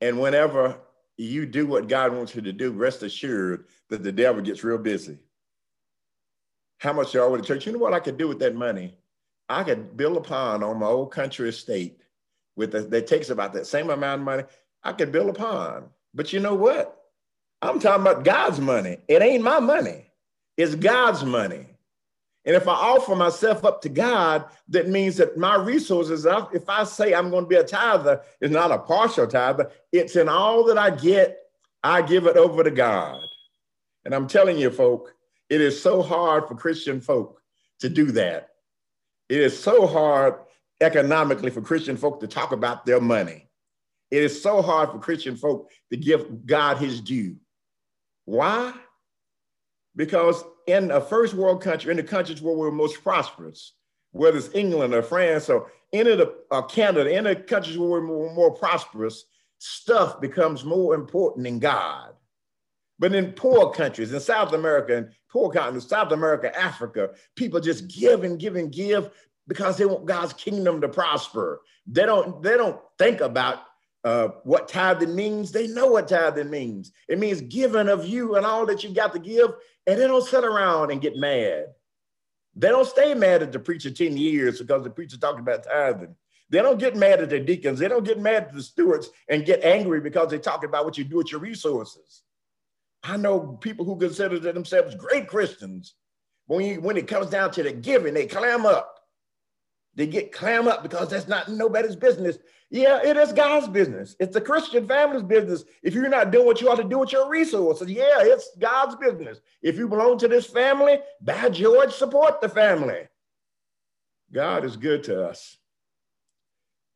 And 0.00 0.20
whenever 0.20 0.78
you 1.16 1.46
do 1.46 1.66
what 1.66 1.88
God 1.88 2.12
wants 2.14 2.34
you 2.34 2.42
to 2.42 2.52
do, 2.52 2.72
rest 2.72 3.02
assured 3.02 3.66
that 3.88 4.02
the 4.02 4.12
devil 4.12 4.42
gets 4.42 4.64
real 4.64 4.78
busy. 4.78 5.18
How 6.78 6.92
much 6.92 7.14
you 7.14 7.20
owe 7.20 7.36
the 7.36 7.42
church? 7.42 7.66
You 7.66 7.72
know 7.72 7.78
what 7.78 7.94
I 7.94 8.00
could 8.00 8.16
do 8.16 8.28
with 8.28 8.38
that 8.40 8.54
money? 8.54 8.98
I 9.48 9.64
could 9.64 9.96
build 9.96 10.16
a 10.16 10.20
pond 10.20 10.62
on 10.62 10.78
my 10.78 10.86
old 10.86 11.12
country 11.12 11.48
estate 11.48 12.00
with 12.56 12.72
the, 12.72 12.80
that 12.82 13.06
takes 13.06 13.30
about 13.30 13.52
that 13.54 13.66
same 13.66 13.90
amount 13.90 14.20
of 14.20 14.24
money. 14.24 14.44
I 14.82 14.92
could 14.92 15.12
build 15.12 15.28
a 15.28 15.32
pond. 15.34 15.86
But 16.14 16.32
you 16.32 16.40
know 16.40 16.54
what? 16.54 16.96
I'm 17.62 17.80
talking 17.80 18.02
about 18.02 18.24
God's 18.24 18.60
money. 18.60 18.98
It 19.08 19.22
ain't 19.22 19.44
my 19.44 19.60
money. 19.60 20.06
It's 20.56 20.74
God's 20.74 21.24
money. 21.24 21.66
And 22.46 22.56
if 22.56 22.66
I 22.66 22.72
offer 22.72 23.14
myself 23.14 23.64
up 23.64 23.82
to 23.82 23.88
God, 23.88 24.46
that 24.68 24.88
means 24.88 25.16
that 25.18 25.36
my 25.36 25.56
resources, 25.56 26.26
if 26.52 26.68
I 26.68 26.84
say 26.84 27.12
I'm 27.12 27.30
going 27.30 27.44
to 27.44 27.48
be 27.48 27.56
a 27.56 27.64
tither, 27.64 28.22
it's 28.40 28.52
not 28.52 28.70
a 28.70 28.78
partial 28.78 29.26
tither, 29.26 29.70
it's 29.92 30.16
in 30.16 30.28
all 30.28 30.64
that 30.64 30.78
I 30.78 30.90
get, 30.90 31.38
I 31.82 32.00
give 32.02 32.26
it 32.26 32.36
over 32.36 32.64
to 32.64 32.70
God. 32.70 33.20
And 34.04 34.14
I'm 34.14 34.26
telling 34.26 34.58
you, 34.58 34.70
folk, 34.70 35.14
it 35.50 35.60
is 35.60 35.80
so 35.80 36.00
hard 36.02 36.48
for 36.48 36.54
Christian 36.54 37.00
folk 37.00 37.42
to 37.80 37.88
do 37.88 38.06
that. 38.12 38.48
It 39.28 39.40
is 39.40 39.58
so 39.58 39.86
hard 39.86 40.36
economically 40.80 41.50
for 41.50 41.60
Christian 41.60 41.96
folk 41.96 42.20
to 42.20 42.26
talk 42.26 42.52
about 42.52 42.86
their 42.86 43.00
money. 43.00 43.48
It 44.10 44.22
is 44.22 44.42
so 44.42 44.62
hard 44.62 44.90
for 44.90 44.98
Christian 44.98 45.36
folk 45.36 45.70
to 45.90 45.96
give 45.96 46.46
God 46.46 46.78
his 46.78 47.00
due. 47.00 47.36
Why? 48.24 48.72
Because 49.94 50.42
in 50.72 50.90
a 50.90 51.00
first 51.00 51.34
world 51.34 51.62
country, 51.62 51.90
in 51.90 51.96
the 51.96 52.02
countries 52.02 52.42
where 52.42 52.54
we're 52.54 52.70
most 52.70 53.02
prosperous, 53.02 53.72
whether 54.12 54.36
it's 54.36 54.54
England 54.54 54.94
or 54.94 55.02
France 55.02 55.48
or 55.48 55.70
any 55.92 56.10
of 56.10 56.18
the 56.18 56.34
uh, 56.50 56.62
Canada, 56.62 57.16
in 57.16 57.24
the 57.24 57.36
countries 57.36 57.78
where 57.78 57.88
we're 57.88 58.00
more, 58.02 58.32
more 58.34 58.50
prosperous, 58.50 59.24
stuff 59.58 60.20
becomes 60.20 60.64
more 60.64 60.94
important 60.94 61.44
than 61.44 61.58
God. 61.58 62.14
But 62.98 63.14
in 63.14 63.32
poor 63.32 63.70
countries, 63.70 64.12
in 64.12 64.20
South 64.20 64.52
America 64.52 64.96
and 64.96 65.10
poor 65.30 65.50
countries, 65.50 65.88
South 65.88 66.12
America, 66.12 66.56
Africa, 66.58 67.10
people 67.34 67.58
just 67.60 67.88
give 67.88 68.24
and 68.24 68.38
give 68.38 68.56
and 68.56 68.70
give 68.70 69.10
because 69.48 69.76
they 69.76 69.86
want 69.86 70.06
God's 70.06 70.34
kingdom 70.34 70.80
to 70.80 70.88
prosper. 70.88 71.62
They 71.86 72.04
don't, 72.04 72.42
they 72.42 72.56
don't 72.56 72.78
think 72.98 73.20
about 73.20 73.60
uh, 74.04 74.28
what 74.44 74.68
tithing 74.68 75.14
means. 75.14 75.50
They 75.50 75.66
know 75.66 75.86
what 75.86 76.08
tithing 76.08 76.50
means. 76.50 76.92
It 77.08 77.18
means 77.18 77.40
giving 77.40 77.88
of 77.88 78.06
you 78.06 78.36
and 78.36 78.46
all 78.46 78.66
that 78.66 78.84
you 78.84 78.90
got 78.90 79.12
to 79.14 79.18
give, 79.18 79.50
and 79.86 80.00
they 80.00 80.06
don't 80.06 80.26
sit 80.26 80.44
around 80.44 80.90
and 80.90 81.00
get 81.00 81.16
mad. 81.16 81.66
They 82.54 82.68
don't 82.68 82.86
stay 82.86 83.14
mad 83.14 83.42
at 83.42 83.52
the 83.52 83.58
preacher 83.58 83.90
10 83.90 84.16
years 84.16 84.58
because 84.58 84.82
the 84.82 84.90
preacher 84.90 85.16
talking 85.16 85.40
about 85.40 85.64
tithing. 85.64 86.14
They 86.50 86.62
don't 86.62 86.80
get 86.80 86.96
mad 86.96 87.20
at 87.20 87.30
the 87.30 87.38
deacons. 87.38 87.78
They 87.78 87.88
don't 87.88 88.04
get 88.04 88.18
mad 88.18 88.44
at 88.44 88.52
the 88.52 88.62
stewards 88.62 89.08
and 89.28 89.46
get 89.46 89.62
angry 89.62 90.00
because 90.00 90.30
they 90.30 90.38
talk 90.38 90.64
about 90.64 90.84
what 90.84 90.98
you 90.98 91.04
do 91.04 91.16
with 91.16 91.30
your 91.30 91.40
resources. 91.40 92.22
I 93.04 93.16
know 93.16 93.58
people 93.60 93.84
who 93.84 93.96
consider 93.96 94.38
themselves 94.38 94.94
great 94.96 95.28
Christians. 95.28 95.94
When, 96.46 96.66
you, 96.66 96.80
when 96.80 96.96
it 96.96 97.06
comes 97.06 97.28
down 97.28 97.52
to 97.52 97.62
the 97.62 97.72
giving, 97.72 98.14
they 98.14 98.26
clam 98.26 98.66
up. 98.66 98.99
They 99.94 100.06
get 100.06 100.32
clam 100.32 100.68
up 100.68 100.82
because 100.82 101.10
that's 101.10 101.28
not 101.28 101.48
nobody's 101.48 101.96
business. 101.96 102.38
Yeah, 102.70 103.00
it 103.04 103.16
is 103.16 103.32
God's 103.32 103.68
business. 103.68 104.14
It's 104.20 104.34
the 104.34 104.40
Christian 104.40 104.86
family's 104.86 105.24
business. 105.24 105.64
If 105.82 105.94
you're 105.94 106.08
not 106.08 106.30
doing 106.30 106.46
what 106.46 106.60
you 106.60 106.70
ought 106.70 106.76
to 106.76 106.84
do 106.84 106.98
with 106.98 107.10
your 107.10 107.28
resources, 107.28 107.90
yeah, 107.90 108.20
it's 108.20 108.50
God's 108.60 108.94
business. 108.94 109.40
If 109.60 109.76
you 109.76 109.88
belong 109.88 110.18
to 110.18 110.28
this 110.28 110.46
family, 110.46 111.00
by 111.20 111.48
George, 111.48 111.92
support 111.92 112.40
the 112.40 112.48
family. 112.48 113.08
God 114.32 114.64
is 114.64 114.76
good 114.76 115.02
to 115.04 115.26
us. 115.26 115.58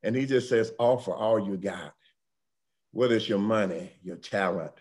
And 0.04 0.14
he 0.14 0.26
just 0.26 0.48
says, 0.48 0.72
offer 0.78 1.12
all 1.12 1.44
you 1.44 1.56
got, 1.56 1.94
whether 2.92 3.16
it's 3.16 3.28
your 3.28 3.38
money, 3.38 3.90
your 4.02 4.16
talent, 4.16 4.74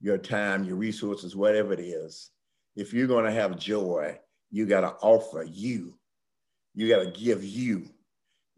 your 0.00 0.18
time, 0.18 0.64
your 0.64 0.76
resources, 0.76 1.34
whatever 1.34 1.72
it 1.72 1.80
is. 1.80 2.30
If 2.74 2.92
you're 2.92 3.06
going 3.06 3.24
to 3.24 3.32
have 3.32 3.58
joy, 3.58 4.18
you 4.50 4.66
got 4.66 4.82
to 4.82 4.94
offer 5.00 5.44
you. 5.44 5.96
You 6.76 6.88
got 6.88 7.02
to 7.02 7.10
give 7.10 7.42
you 7.42 7.88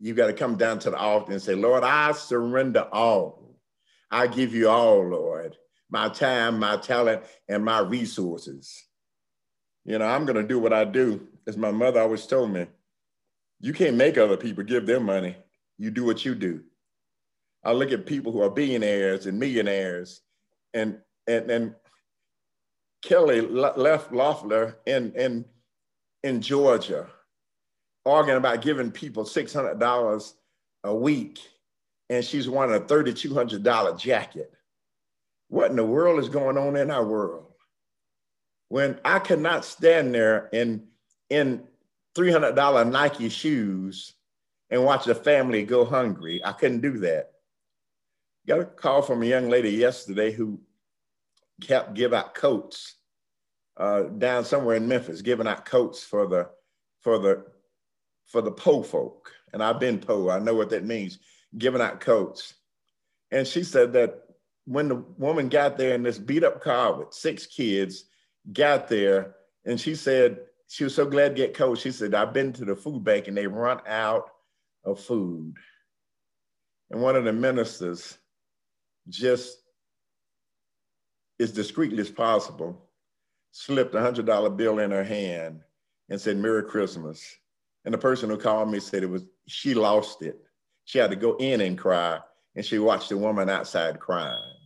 you 0.01 0.15
got 0.15 0.29
to 0.29 0.33
come 0.33 0.57
down 0.57 0.79
to 0.81 0.91
the 0.91 0.97
altar 0.97 1.33
and 1.33 1.43
say, 1.43 1.55
Lord, 1.55 1.83
I 1.83 2.13
surrender 2.13 2.87
all. 2.93 3.57
I 4.11 4.27
give 4.27 4.55
you 4.55 4.69
all, 4.69 5.05
Lord, 5.07 5.57
my 5.91 6.09
time, 6.09 6.59
my 6.59 6.77
talent, 6.77 7.23
and 7.49 7.65
my 7.65 7.81
resources. 7.81 8.85
You 9.85 9.99
know, 9.99 10.07
I'm 10.07 10.25
going 10.25 10.37
to 10.37 10.47
do 10.47 10.59
what 10.59 10.73
I 10.73 10.85
do. 10.85 11.27
As 11.47 11.57
my 11.57 11.71
mother 11.71 12.01
always 12.01 12.27
told 12.27 12.51
me, 12.51 12.67
you 13.61 13.73
can't 13.73 13.97
make 13.97 14.17
other 14.17 14.37
people 14.37 14.63
give 14.63 14.87
their 14.87 15.01
money. 15.01 15.37
You 15.79 15.91
do 15.91 16.05
what 16.05 16.25
you 16.25 16.35
do. 16.35 16.63
I 17.65 17.73
look 17.73 17.91
at 17.91 18.07
people 18.07 18.31
who 18.31 18.43
are 18.43 18.51
billionaires 18.51 19.27
and 19.27 19.39
millionaires, 19.39 20.21
and 20.73 20.99
and 21.27 21.51
and 21.51 21.75
Kelly 23.03 23.41
left 23.41 24.13
Loeffler 24.13 24.79
in 24.87 25.13
in 25.15 25.45
in 26.23 26.41
Georgia 26.41 27.09
arguing 28.07 28.39
about 28.39 28.63
giving 28.63 28.91
people 28.91 29.25
$600 29.25 30.33
a 30.85 30.95
week 30.95 31.41
and 32.11 32.25
she's 32.25 32.49
wanting 32.49 32.77
a 32.77 32.81
$3,200 32.81 33.99
jacket. 33.99 34.53
What 35.49 35.71
in 35.71 35.77
the 35.77 35.85
world 35.85 36.19
is 36.19 36.29
going 36.29 36.57
on 36.57 36.77
in 36.77 36.91
our 36.91 37.05
world? 37.05 37.47
When 38.69 38.99
I 39.05 39.19
cannot 39.19 39.65
stand 39.65 40.15
there 40.15 40.49
in, 40.53 40.87
in 41.31 41.65
$300 42.17 42.91
Nike 42.91 43.29
shoes 43.29 44.15
and 44.71 44.85
watch 44.85 45.07
a 45.07 45.15
family 45.15 45.65
go 45.65 45.85
hungry, 45.85 46.45
I 46.45 46.53
couldn't 46.53 46.81
do 46.81 46.99
that. 46.99 47.33
Got 48.47 48.61
a 48.61 48.65
call 48.65 49.03
from 49.03 49.23
a 49.23 49.27
young 49.27 49.49
lady 49.49 49.71
yesterday 49.71 50.33
who 50.33 50.61
kept 51.63 51.95
give 51.95 52.13
out 52.13 52.35
coats 52.35 52.97
uh, 53.77 54.03
down 54.03 54.45
somewhere 54.45 54.77
in 54.77 54.89
Memphis, 54.89 55.23
giving 55.23 55.47
out 55.47 55.65
coats 55.65 56.03
for 56.03 56.27
the 56.27 56.49
for 57.01 57.19
the 57.19 57.45
for 58.29 58.41
the 58.41 58.53
po 58.53 58.83
folk. 58.83 59.33
And 59.53 59.63
I've 59.63 59.81
been 59.81 59.99
po, 59.99 60.31
I 60.31 60.39
know 60.39 60.55
what 60.55 60.71
that 60.71 60.85
means, 60.85 61.19
giving 61.57 61.81
out 61.81 62.01
coats. 62.01 62.55
And 63.31 63.47
she 63.47 63.65
said 63.65 63.93
that 63.95 64.23
when 64.67 64.89
the 64.89 65.05
woman 65.17 65.49
got 65.49 65.77
there 65.77 65.95
in 65.95 66.03
this 66.03 66.19
beat 66.19 66.45
up 66.45 66.63
car 66.63 66.99
with 66.99 67.13
six 67.13 67.47
kids, 67.47 68.05
got 68.53 68.89
there, 68.89 69.35
and 69.65 69.81
she 69.81 69.95
said 69.95 70.39
she 70.69 70.85
was 70.85 70.95
so 70.95 71.07
glad 71.07 71.31
to 71.31 71.35
get 71.35 71.55
coats. 71.55 71.81
She 71.81 71.91
said, 71.91 72.15
I've 72.15 72.35
been 72.35 72.53
to 72.55 72.65
the 72.65 72.77
food 72.77 73.03
bank 73.03 73.29
and 73.29 73.37
they 73.37 73.47
run 73.47 73.81
out 73.87 74.31
of 74.85 75.01
food. 75.01 75.55
And 76.91 77.01
one 77.01 77.17
of 77.17 77.25
the 77.25 77.33
ministers 77.33 78.19
just 79.09 79.59
as 81.41 81.53
discreetly 81.53 82.01
as 82.01 82.11
possible 82.11 82.89
slipped 83.53 83.95
a 83.95 84.01
hundred 84.01 84.27
dollar 84.27 84.51
bill 84.51 84.79
in 84.79 84.91
her 84.91 85.05
hand 85.05 85.61
and 86.11 86.21
said, 86.21 86.37
Merry 86.37 86.65
Christmas. 86.65 87.37
And 87.89 87.95
the 87.95 87.99
person 87.99 88.29
who 88.29 88.37
called 88.37 88.71
me 88.71 88.81
said 88.81 89.03
it 89.03 89.09
was, 89.09 89.25
she 89.47 89.73
lost 89.73 90.21
it. 90.21 90.39
She 90.85 90.99
had 90.99 91.09
to 91.09 91.17
go 91.17 91.37
in 91.39 91.63
and 91.63 91.79
cry, 91.79 92.21
and 92.55 92.63
she 92.63 92.79
watched 92.79 93.09
the 93.09 93.17
woman 93.17 93.49
outside 93.49 93.99
crying. 93.99 94.59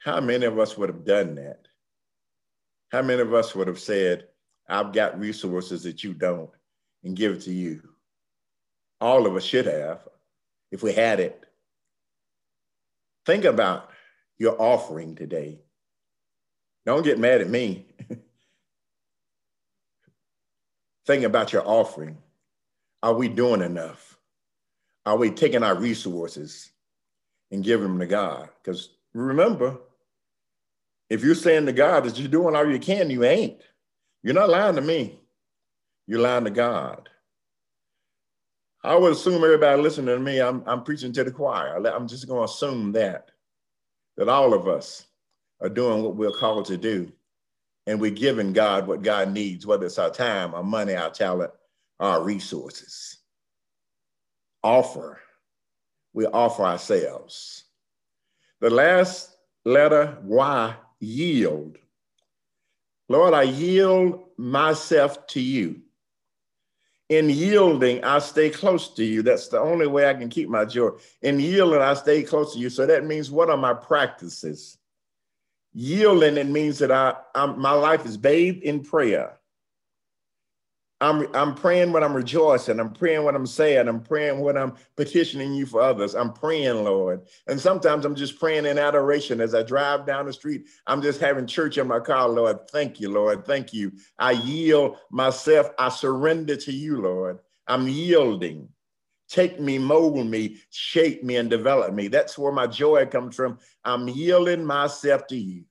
How 0.00 0.20
many 0.20 0.44
of 0.44 0.58
us 0.58 0.76
would 0.76 0.88
have 0.88 1.04
done 1.04 1.36
that? 1.36 1.68
How 2.90 3.00
many 3.00 3.22
of 3.22 3.32
us 3.32 3.54
would 3.54 3.68
have 3.68 3.78
said, 3.78 4.26
I've 4.68 4.92
got 4.92 5.20
resources 5.20 5.84
that 5.84 6.02
you 6.02 6.14
don't, 6.14 6.50
and 7.04 7.14
give 7.14 7.30
it 7.30 7.42
to 7.42 7.52
you? 7.52 7.80
All 9.00 9.24
of 9.24 9.36
us 9.36 9.44
should 9.44 9.66
have, 9.66 10.00
if 10.72 10.82
we 10.82 10.92
had 10.92 11.20
it. 11.20 11.46
Think 13.24 13.44
about 13.44 13.90
your 14.36 14.60
offering 14.60 15.14
today. 15.14 15.60
Don't 16.86 17.04
get 17.04 17.20
mad 17.20 17.40
at 17.40 17.48
me. 17.48 17.86
Think 21.06 21.24
about 21.24 21.52
your 21.52 21.66
offering. 21.66 22.18
Are 23.02 23.14
we 23.14 23.28
doing 23.28 23.60
enough? 23.60 24.18
Are 25.04 25.16
we 25.16 25.30
taking 25.30 25.62
our 25.62 25.74
resources 25.74 26.70
and 27.50 27.62
giving 27.62 27.88
them 27.88 27.98
to 27.98 28.06
God? 28.06 28.48
Because 28.62 28.88
remember, 29.12 29.76
if 31.10 31.22
you're 31.22 31.34
saying 31.34 31.66
to 31.66 31.72
God 31.72 32.04
that 32.04 32.18
you're 32.18 32.28
doing 32.28 32.56
all 32.56 32.70
you 32.70 32.78
can, 32.78 33.10
you 33.10 33.24
ain't. 33.24 33.60
You're 34.22 34.34
not 34.34 34.48
lying 34.48 34.76
to 34.76 34.80
me. 34.80 35.20
You're 36.06 36.20
lying 36.20 36.44
to 36.44 36.50
God. 36.50 37.10
I 38.82 38.94
would 38.96 39.12
assume 39.12 39.44
everybody 39.44 39.80
listening 39.80 40.14
to 40.14 40.20
me, 40.20 40.40
I'm, 40.40 40.62
I'm 40.66 40.84
preaching 40.84 41.12
to 41.12 41.24
the 41.24 41.30
choir. 41.30 41.76
I'm 41.86 42.08
just 42.08 42.26
going 42.26 42.46
to 42.46 42.52
assume 42.52 42.92
that, 42.92 43.30
that 44.16 44.28
all 44.28 44.52
of 44.52 44.68
us 44.68 45.06
are 45.60 45.70
doing 45.70 46.02
what 46.02 46.16
we're 46.16 46.30
called 46.30 46.66
to 46.66 46.76
do. 46.76 47.10
And 47.86 48.00
we're 48.00 48.10
giving 48.10 48.52
God 48.52 48.86
what 48.86 49.02
God 49.02 49.32
needs, 49.32 49.66
whether 49.66 49.86
it's 49.86 49.98
our 49.98 50.10
time, 50.10 50.54
our 50.54 50.62
money, 50.62 50.94
our 50.94 51.10
talent, 51.10 51.52
our 52.00 52.22
resources. 52.22 53.18
Offer. 54.62 55.20
We 56.12 56.26
offer 56.26 56.62
ourselves. 56.62 57.64
The 58.60 58.70
last 58.70 59.36
letter, 59.64 60.18
Y, 60.22 60.74
yield. 61.00 61.76
Lord, 63.08 63.34
I 63.34 63.42
yield 63.42 64.24
myself 64.38 65.26
to 65.28 65.40
you 65.40 65.82
in 67.10 67.28
yielding, 67.28 68.02
I 68.02 68.18
stay 68.18 68.50
close 68.50 68.88
to 68.94 69.04
you. 69.04 69.22
That's 69.22 69.48
the 69.48 69.60
only 69.60 69.86
way 69.86 70.08
I 70.08 70.14
can 70.14 70.28
keep 70.28 70.48
my 70.48 70.64
joy. 70.64 70.90
In 71.22 71.38
yielding, 71.38 71.80
I 71.80 71.94
stay 71.94 72.22
close 72.22 72.54
to 72.54 72.58
you. 72.58 72.70
So 72.70 72.86
that 72.86 73.04
means 73.04 73.30
what 73.30 73.50
are 73.50 73.56
my 73.56 73.74
practices? 73.74 74.78
Yielding, 75.74 76.36
it 76.36 76.46
means 76.46 76.78
that 76.78 76.92
I, 76.92 77.14
I'm, 77.34 77.60
my 77.60 77.72
life 77.72 78.06
is 78.06 78.16
bathed 78.16 78.62
in 78.62 78.82
prayer. 78.82 79.38
I'm, 81.00 81.26
I'm 81.34 81.54
praying 81.54 81.92
when 81.92 82.02
I'm 82.04 82.14
rejoicing. 82.14 82.78
I'm 82.80 82.92
praying 82.92 83.24
when 83.24 83.34
I'm 83.34 83.46
sad. 83.46 83.88
I'm 83.88 84.00
praying 84.00 84.40
when 84.40 84.56
I'm 84.56 84.74
petitioning 84.96 85.52
you 85.52 85.66
for 85.66 85.82
others. 85.82 86.14
I'm 86.14 86.32
praying, 86.32 86.84
Lord. 86.84 87.26
And 87.48 87.60
sometimes 87.60 88.04
I'm 88.06 88.14
just 88.14 88.38
praying 88.38 88.64
in 88.64 88.78
adoration 88.78 89.40
as 89.40 89.54
I 89.54 89.64
drive 89.64 90.06
down 90.06 90.26
the 90.26 90.32
street. 90.32 90.66
I'm 90.86 91.02
just 91.02 91.20
having 91.20 91.46
church 91.46 91.76
in 91.76 91.88
my 91.88 92.00
car, 92.00 92.28
Lord. 92.28 92.68
Thank 92.70 93.00
you, 93.00 93.10
Lord. 93.10 93.44
Thank 93.44 93.74
you. 93.74 93.92
I 94.18 94.30
yield 94.32 94.96
myself. 95.10 95.70
I 95.78 95.88
surrender 95.88 96.56
to 96.56 96.72
you, 96.72 97.02
Lord. 97.02 97.40
I'm 97.66 97.88
yielding. 97.88 98.68
Take 99.28 99.58
me, 99.58 99.78
mold 99.78 100.26
me, 100.26 100.58
shape 100.70 101.24
me, 101.24 101.36
and 101.36 101.48
develop 101.48 101.94
me. 101.94 102.08
That's 102.08 102.38
where 102.38 102.52
my 102.52 102.66
joy 102.66 103.06
comes 103.06 103.34
from. 103.34 103.58
I'm 103.84 104.08
yielding 104.08 104.64
myself 104.64 105.26
to 105.28 105.36
you. 105.36 105.64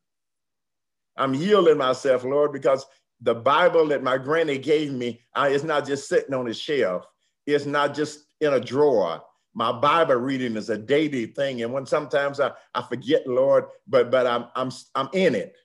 I'm 1.18 1.34
yielding 1.34 1.78
myself, 1.78 2.24
Lord, 2.24 2.52
because 2.52 2.86
the 3.22 3.36
Bible 3.36 3.88
that 3.88 4.04
my 4.04 4.18
granny 4.18 4.58
gave 4.58 4.92
me 4.92 5.22
uh, 5.36 5.48
is 5.50 5.64
not 5.64 5.86
just 5.86 6.10
sitting 6.10 6.34
on 6.34 6.48
a 6.48 6.54
shelf. 6.54 7.06
It's 7.46 7.66
not 7.66 7.94
just 7.94 8.26
in 8.42 8.54
a 8.54 8.60
drawer. 8.60 9.22
My 9.54 9.72
Bible 9.72 10.16
reading 10.16 10.56
is 10.56 10.70
a 10.70 10.78
daily 10.78 11.28
thing. 11.28 11.62
And 11.62 11.72
when 11.72 11.86
sometimes 11.86 12.40
I, 12.40 12.52
I 12.74 12.82
forget, 12.82 13.28
Lord, 13.28 13.66
but 13.88 14.10
but 14.10 14.26
I'm 14.26 14.48
I'm 14.56 14.72
I'm 14.96 15.10
in 15.14 15.36
it. 15.36 15.56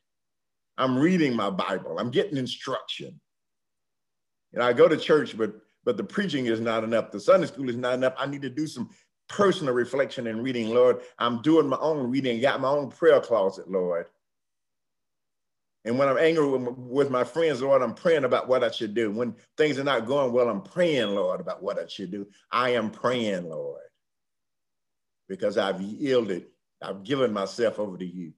I'm 0.76 0.98
reading 0.98 1.34
my 1.34 1.50
Bible. 1.50 1.98
I'm 1.98 2.10
getting 2.10 2.36
instruction. 2.36 3.18
And 4.52 4.62
I 4.62 4.72
go 4.72 4.88
to 4.88 4.96
church, 4.96 5.36
but 5.36 5.54
but 5.84 5.96
the 5.96 6.04
preaching 6.04 6.46
is 6.46 6.60
not 6.60 6.84
enough. 6.84 7.10
The 7.10 7.20
Sunday 7.20 7.46
school 7.46 7.68
is 7.68 7.76
not 7.76 7.94
enough. 7.94 8.14
I 8.18 8.26
need 8.26 8.42
to 8.42 8.50
do 8.50 8.66
some 8.66 8.90
personal 9.28 9.74
reflection 9.74 10.26
and 10.26 10.42
reading, 10.42 10.70
Lord. 10.70 11.00
I'm 11.18 11.42
doing 11.42 11.68
my 11.68 11.78
own 11.78 12.10
reading, 12.10 12.40
got 12.40 12.60
my 12.60 12.68
own 12.68 12.90
prayer 12.90 13.20
closet, 13.20 13.70
Lord. 13.70 14.06
And 15.84 15.98
when 15.98 16.08
I'm 16.08 16.18
angry 16.18 16.46
with 16.46 17.10
my 17.10 17.24
friends, 17.24 17.62
Lord, 17.62 17.82
I'm 17.82 17.94
praying 17.94 18.24
about 18.24 18.48
what 18.48 18.64
I 18.64 18.70
should 18.70 18.94
do. 18.94 19.10
When 19.10 19.34
things 19.56 19.78
are 19.78 19.84
not 19.84 20.06
going 20.06 20.32
well, 20.32 20.48
I'm 20.48 20.60
praying, 20.60 21.14
Lord, 21.14 21.40
about 21.40 21.62
what 21.62 21.78
I 21.78 21.86
should 21.86 22.10
do. 22.10 22.26
I 22.50 22.70
am 22.70 22.90
praying, 22.90 23.48
Lord, 23.48 23.80
because 25.28 25.56
I've 25.56 25.80
yielded, 25.80 26.46
I've 26.82 27.04
given 27.04 27.32
myself 27.32 27.78
over 27.78 27.96
to 27.96 28.04
you. 28.04 28.32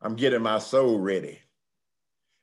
I'm 0.00 0.16
getting 0.16 0.42
my 0.42 0.58
soul 0.58 0.98
ready. 0.98 1.38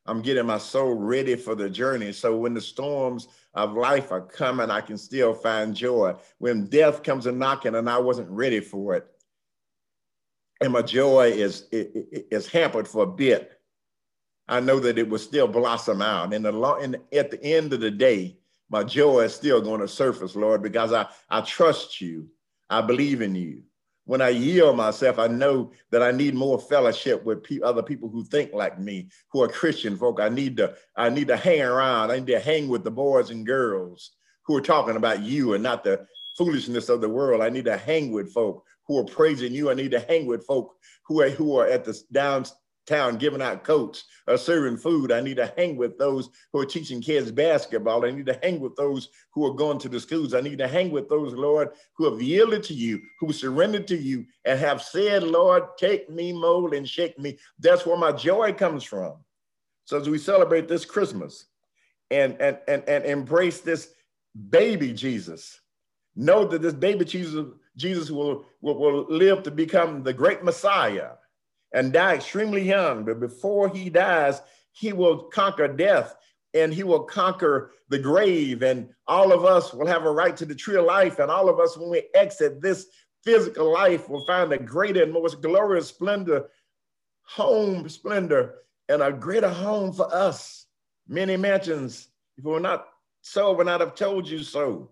I'm 0.10 0.22
getting 0.24 0.48
my 0.48 0.58
soul 0.58 0.94
ready 0.94 1.36
for 1.36 1.54
the 1.54 1.70
journey. 1.70 2.12
So 2.13 2.36
when 2.36 2.56
the 2.56 2.62
storms 2.62 3.28
of 3.54 3.74
life 3.74 4.12
are 4.12 4.22
coming, 4.22 4.72
I 4.72 4.82
can 4.82 4.98
still 4.98 5.34
find 5.36 5.75
joy. 5.75 6.16
When 6.39 6.66
death 6.66 7.04
comes 7.04 7.28
a 7.28 7.32
knocking 7.32 7.75
and 7.75 7.88
I 7.88 8.00
wasn't 8.00 8.30
ready 8.30 8.60
for 8.60 8.96
it, 8.96 9.08
and 10.62 10.74
my 10.74 10.82
joy 10.82 11.30
is 11.30 11.68
is 11.72 12.48
hampered 12.48 12.88
for 12.88 13.04
a 13.04 13.08
bit. 13.08 13.51
I 14.48 14.60
know 14.60 14.80
that 14.80 14.98
it 14.98 15.08
will 15.08 15.20
still 15.20 15.48
blossom 15.48 16.01
out. 16.01 16.34
And, 16.34 16.46
at 17.13 17.30
the 17.30 17.39
end 17.43 17.72
of 17.72 17.80
the 17.80 17.91
day, 17.91 18.39
my 18.72 18.84
joy 18.84 19.22
is 19.22 19.36
still 19.36 19.62
going 19.62 19.80
to 19.82 19.88
surface, 19.88 20.36
Lord, 20.36 20.63
because 20.63 20.91
I, 20.91 21.06
I 21.30 21.41
trust 21.41 22.02
you. 22.02 22.28
I 22.67 22.82
believe 22.82 23.22
in 23.22 23.36
you. 23.36 23.62
When 24.10 24.24
I 24.24 24.30
yield 24.30 24.76
myself, 24.76 25.19
I 25.19 25.28
know 25.28 25.72
that 25.91 26.02
I 26.02 26.10
need 26.10 26.34
more 26.34 26.58
fellowship 26.58 27.24
with 27.24 27.43
pe- 27.43 27.62
other 27.62 27.84
people 27.84 28.10
who 28.10 28.24
think 28.24 28.52
like 28.54 28.80
me, 28.80 29.08
who 29.32 29.43
are 29.43 29.48
Christian 29.48 29.95
folk. 29.95 30.19
I 30.19 30.30
need 30.30 30.58
to 30.58 30.74
I 30.95 31.10
need 31.10 31.28
to 31.28 31.38
hang 31.38 31.62
around. 31.62 32.10
I 32.10 32.15
need 32.15 32.26
to 32.26 32.39
hang 32.39 32.69
with 32.69 32.84
the 32.84 32.89
boys 32.89 33.30
and 33.30 33.45
girls 33.45 34.10
who 34.48 34.56
are 34.56 34.62
talking 34.62 34.95
about 34.95 35.22
you 35.22 35.54
and 35.54 35.62
not 35.62 35.84
the 35.84 36.08
foolishness 36.36 36.89
of 36.89 37.02
the 37.02 37.08
world. 37.08 37.43
I 37.43 37.50
need 37.50 37.65
to 37.65 37.78
hang 37.78 38.12
with 38.12 38.34
folk 38.34 38.65
who 38.88 38.98
are 38.98 39.06
praising 39.06 39.54
you. 39.54 39.69
I 39.69 39.76
need 39.76 39.91
to 39.91 40.00
hang 40.00 40.26
with 40.26 40.43
folk 40.48 40.74
who 41.06 41.22
are, 41.22 41.30
who 41.30 41.60
are 41.60 41.67
at 41.67 41.86
the 41.86 41.93
downtown 42.89 43.17
giving 43.17 43.41
out 43.41 43.63
coats 43.63 44.06
or 44.28 44.38
serving 44.38 44.78
food. 44.78 45.12
I 45.12 45.21
need 45.21 45.38
to 45.38 45.54
hang 45.58 45.75
with 45.78 45.97
those 45.97 46.30
who 46.52 46.60
are 46.60 46.65
teaching 46.65 47.02
kids 47.02 47.32
basketball. 47.32 48.06
I 48.06 48.12
need 48.12 48.25
to 48.28 48.39
hang 48.41 48.60
with 48.60 48.75
those 48.75 49.10
who 49.34 49.45
are 49.45 49.54
going 49.54 49.80
to 49.80 49.89
the 49.89 49.99
schools. 49.99 50.34
I 50.34 50.41
need 50.41 50.58
to 50.60 50.67
hang 50.67 50.91
with 50.91 51.10
those, 51.10 51.34
Lord, 51.34 51.69
who 51.95 52.10
have 52.10 52.21
yielded 52.21 52.63
to 52.63 52.73
you, 52.73 53.02
who 53.19 53.32
surrendered 53.32 53.88
to 53.88 53.97
you 53.97 54.25
and 54.45 54.60
have 54.60 54.82
said, 54.82 55.23
Lord, 55.23 55.63
take 55.78 56.10
me, 56.10 56.34
mold 56.34 56.73
and 56.73 56.88
shake 56.88 57.17
me. 57.19 57.38
That's 57.60 57.86
where 57.86 57.97
my 57.97 58.12
joy 58.12 58.54
comes 58.54 58.84
from. 58.84 59.17
So 59.86 59.99
as 59.99 60.10
we 60.10 60.17
celebrate 60.17 60.67
this 60.67 60.86
Christmas 60.86 61.45
and, 62.12 62.39
and, 62.39 62.58
and, 62.67 62.84
and 62.88 63.06
embrace 63.06 63.62
this 63.62 63.93
baby 64.49 64.93
Jesus, 64.93 65.60
know 66.15 66.45
that 66.45 66.62
this 66.62 66.73
baby 66.73 67.06
Jesus 67.06 67.45
Jesus 67.75 68.12
will, 68.12 68.43
will, 68.60 68.78
will 68.78 69.06
live 69.10 69.41
to 69.43 69.52
become 69.52 70.04
the 70.04 70.12
great 70.12 70.43
Messiah 70.43 71.12
and 71.73 71.93
die 71.93 72.15
extremely 72.15 72.62
young. 72.62 73.05
But 73.05 73.19
before 73.19 73.69
he 73.69 73.89
dies, 73.89 74.41
he 74.71 74.93
will 74.93 75.23
conquer 75.23 75.67
death 75.67 76.15
and 76.53 76.73
he 76.73 76.84
will 76.84 77.03
conquer 77.03 77.71
the 77.89 77.99
grave. 77.99 78.63
And 78.63 78.89
all 79.08 79.32
of 79.32 79.45
us 79.45 79.73
will 79.73 79.88
have 79.88 80.05
a 80.05 80.12
right 80.12 80.36
to 80.38 80.45
the 80.45 80.55
tree 80.55 80.77
of 80.77 80.86
life. 80.86 81.19
And 81.19 81.29
all 81.29 81.49
of 81.49 81.60
us, 81.60 81.77
when 81.77 81.89
we 81.89 82.03
exit 82.15 82.62
this 82.62 82.88
physical 83.23 83.71
life, 83.71 84.10
will 84.10 84.25
find 84.25 84.51
a 84.51 84.58
greater 84.58 85.03
and 85.03 85.13
most 85.13 85.41
glorious 85.41 85.88
splendor, 85.88 86.47
home 87.23 87.88
splendor, 87.89 88.55
and 88.88 89.01
a 89.01 89.12
greater 89.12 89.49
home 89.49 89.93
for 89.93 90.13
us. 90.13 90.65
Many 91.08 91.38
mansions, 91.38 92.08
if 92.38 92.45
it 92.45 92.47
were 92.47 92.60
not 92.60 92.88
so, 93.21 93.51
we 93.51 93.58
would 93.58 93.65
not 93.67 93.82
have 93.82 93.95
told 93.95 94.27
you 94.27 94.43
so, 94.43 94.91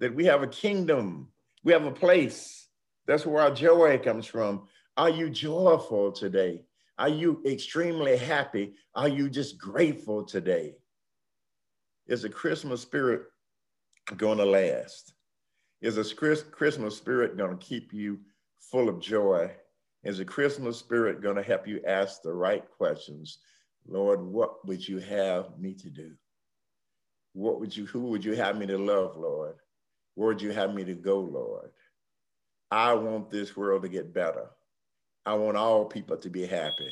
that 0.00 0.14
we 0.14 0.24
have 0.24 0.42
a 0.42 0.48
kingdom 0.48 1.28
we 1.62 1.72
have 1.72 1.84
a 1.84 1.90
place. 1.90 2.68
That's 3.06 3.26
where 3.26 3.42
our 3.42 3.50
joy 3.50 3.98
comes 3.98 4.26
from. 4.26 4.68
Are 4.96 5.10
you 5.10 5.30
joyful 5.30 6.12
today? 6.12 6.62
Are 6.98 7.08
you 7.08 7.42
extremely 7.46 8.16
happy? 8.16 8.74
Are 8.94 9.08
you 9.08 9.30
just 9.30 9.58
grateful 9.58 10.24
today? 10.24 10.74
Is 12.06 12.22
the 12.22 12.28
Christmas 12.28 12.82
spirit 12.82 13.22
going 14.16 14.38
to 14.38 14.44
last? 14.44 15.14
Is 15.80 15.96
the 15.96 16.42
Christmas 16.50 16.96
spirit 16.96 17.38
going 17.38 17.56
to 17.56 17.64
keep 17.64 17.92
you 17.94 18.18
full 18.60 18.88
of 18.88 19.00
joy? 19.00 19.50
Is 20.02 20.18
the 20.18 20.24
Christmas 20.24 20.78
spirit 20.78 21.22
going 21.22 21.36
to 21.36 21.42
help 21.42 21.66
you 21.66 21.80
ask 21.86 22.20
the 22.22 22.32
right 22.32 22.64
questions? 22.76 23.38
Lord, 23.86 24.20
what 24.20 24.66
would 24.66 24.86
you 24.86 24.98
have 24.98 25.58
me 25.58 25.74
to 25.74 25.88
do? 25.88 26.12
What 27.32 27.60
would 27.60 27.74
you, 27.74 27.86
who 27.86 28.00
would 28.08 28.24
you 28.24 28.34
have 28.34 28.58
me 28.58 28.66
to 28.66 28.76
love, 28.76 29.16
Lord? 29.16 29.56
Where 30.16 30.28
would 30.28 30.42
you 30.42 30.52
have 30.52 30.74
me 30.74 30.84
to 30.84 30.94
go, 30.94 31.20
Lord? 31.20 31.70
I 32.70 32.92
want 32.92 33.30
this 33.30 33.56
world 33.56 33.82
to 33.82 33.88
get 33.88 34.12
better. 34.12 34.50
I 35.26 35.34
want 35.34 35.56
all 35.56 35.84
people 35.84 36.16
to 36.16 36.30
be 36.30 36.46
happy. 36.46 36.90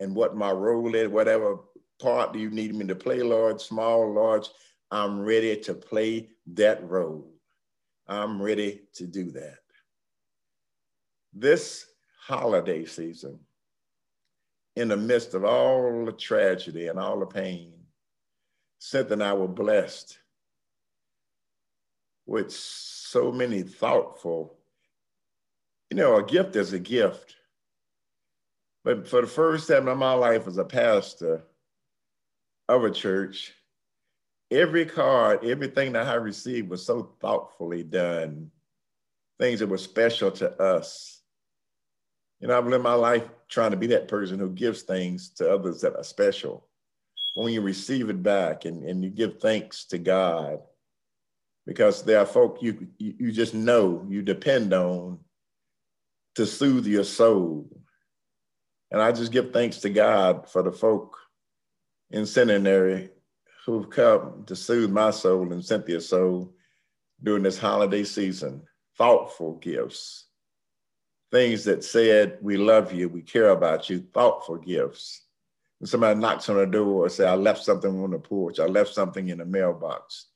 And 0.00 0.14
what 0.14 0.36
my 0.36 0.50
role 0.50 0.94
is, 0.94 1.08
whatever 1.08 1.58
part 2.00 2.32
do 2.32 2.38
you 2.38 2.50
need 2.50 2.74
me 2.74 2.86
to 2.86 2.94
play, 2.94 3.22
Lord, 3.22 3.60
small, 3.60 4.12
large, 4.12 4.48
I'm 4.90 5.20
ready 5.20 5.56
to 5.60 5.74
play 5.74 6.28
that 6.54 6.82
role. 6.88 7.32
I'm 8.06 8.42
ready 8.42 8.82
to 8.94 9.06
do 9.06 9.30
that. 9.32 9.58
This 11.32 11.86
holiday 12.20 12.84
season, 12.84 13.38
in 14.76 14.88
the 14.88 14.96
midst 14.96 15.34
of 15.34 15.44
all 15.44 16.04
the 16.04 16.12
tragedy 16.12 16.88
and 16.88 16.98
all 16.98 17.18
the 17.18 17.26
pain, 17.26 17.72
Cynthia 18.78 19.14
and 19.14 19.22
I 19.22 19.32
were 19.32 19.48
blessed 19.48 20.18
with 22.26 22.52
so 22.52 23.30
many 23.30 23.62
thoughtful, 23.62 24.58
you 25.90 25.96
know, 25.96 26.16
a 26.16 26.24
gift 26.24 26.56
is 26.56 26.72
a 26.72 26.78
gift. 26.78 27.36
But 28.84 29.06
for 29.06 29.20
the 29.20 29.26
first 29.26 29.68
time 29.68 29.88
in 29.88 29.98
my 29.98 30.14
life 30.14 30.46
as 30.46 30.58
a 30.58 30.64
pastor 30.64 31.44
of 32.68 32.84
a 32.84 32.90
church, 32.90 33.54
every 34.50 34.84
card, 34.86 35.44
everything 35.44 35.92
that 35.92 36.06
I 36.06 36.14
received 36.14 36.68
was 36.68 36.84
so 36.84 37.14
thoughtfully 37.20 37.82
done, 37.84 38.50
things 39.38 39.60
that 39.60 39.68
were 39.68 39.78
special 39.78 40.30
to 40.32 40.50
us. 40.60 41.22
You 42.40 42.48
know, 42.48 42.58
I've 42.58 42.66
lived 42.66 42.82
my 42.82 42.94
life 42.94 43.28
trying 43.48 43.70
to 43.70 43.76
be 43.76 43.86
that 43.88 44.08
person 44.08 44.38
who 44.38 44.50
gives 44.50 44.82
things 44.82 45.30
to 45.36 45.52
others 45.52 45.80
that 45.82 45.96
are 45.96 46.02
special. 46.02 46.66
When 47.34 47.52
you 47.52 47.60
receive 47.60 48.10
it 48.10 48.22
back 48.22 48.64
and, 48.64 48.84
and 48.84 49.02
you 49.02 49.10
give 49.10 49.40
thanks 49.40 49.84
to 49.86 49.98
God 49.98 50.58
because 51.66 52.02
there 52.02 52.18
are 52.18 52.26
folk 52.26 52.60
you, 52.60 52.88
you 52.98 53.30
just 53.30 53.54
know, 53.54 54.04
you 54.08 54.22
depend 54.22 54.74
on 54.74 55.18
to 56.34 56.46
soothe 56.46 56.86
your 56.86 57.04
soul. 57.04 57.81
And 58.92 59.00
I 59.00 59.10
just 59.10 59.32
give 59.32 59.52
thanks 59.52 59.78
to 59.78 59.90
God 59.90 60.48
for 60.48 60.62
the 60.62 60.70
folk 60.70 61.16
in 62.10 62.26
seminary 62.26 63.08
who've 63.64 63.88
come 63.88 64.44
to 64.46 64.54
soothe 64.54 64.90
my 64.90 65.10
soul 65.10 65.50
and 65.50 65.64
Cynthia's 65.64 66.10
soul 66.10 66.52
during 67.22 67.42
this 67.42 67.58
holiday 67.58 68.04
season. 68.04 68.62
Thoughtful 68.98 69.54
gifts, 69.54 70.26
things 71.30 71.64
that 71.64 71.82
said, 71.82 72.36
We 72.42 72.58
love 72.58 72.92
you, 72.92 73.08
we 73.08 73.22
care 73.22 73.48
about 73.48 73.88
you, 73.88 74.04
thoughtful 74.12 74.58
gifts. 74.58 75.22
When 75.78 75.88
somebody 75.88 76.20
knocks 76.20 76.50
on 76.50 76.58
the 76.58 76.66
door 76.66 77.04
and 77.04 77.12
say, 77.12 77.26
I 77.26 77.34
left 77.34 77.64
something 77.64 78.04
on 78.04 78.10
the 78.10 78.18
porch, 78.18 78.60
I 78.60 78.66
left 78.66 78.92
something 78.92 79.30
in 79.30 79.38
the 79.38 79.46
mailbox. 79.46 80.26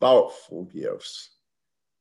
Thoughtful 0.00 0.64
gifts 0.64 1.30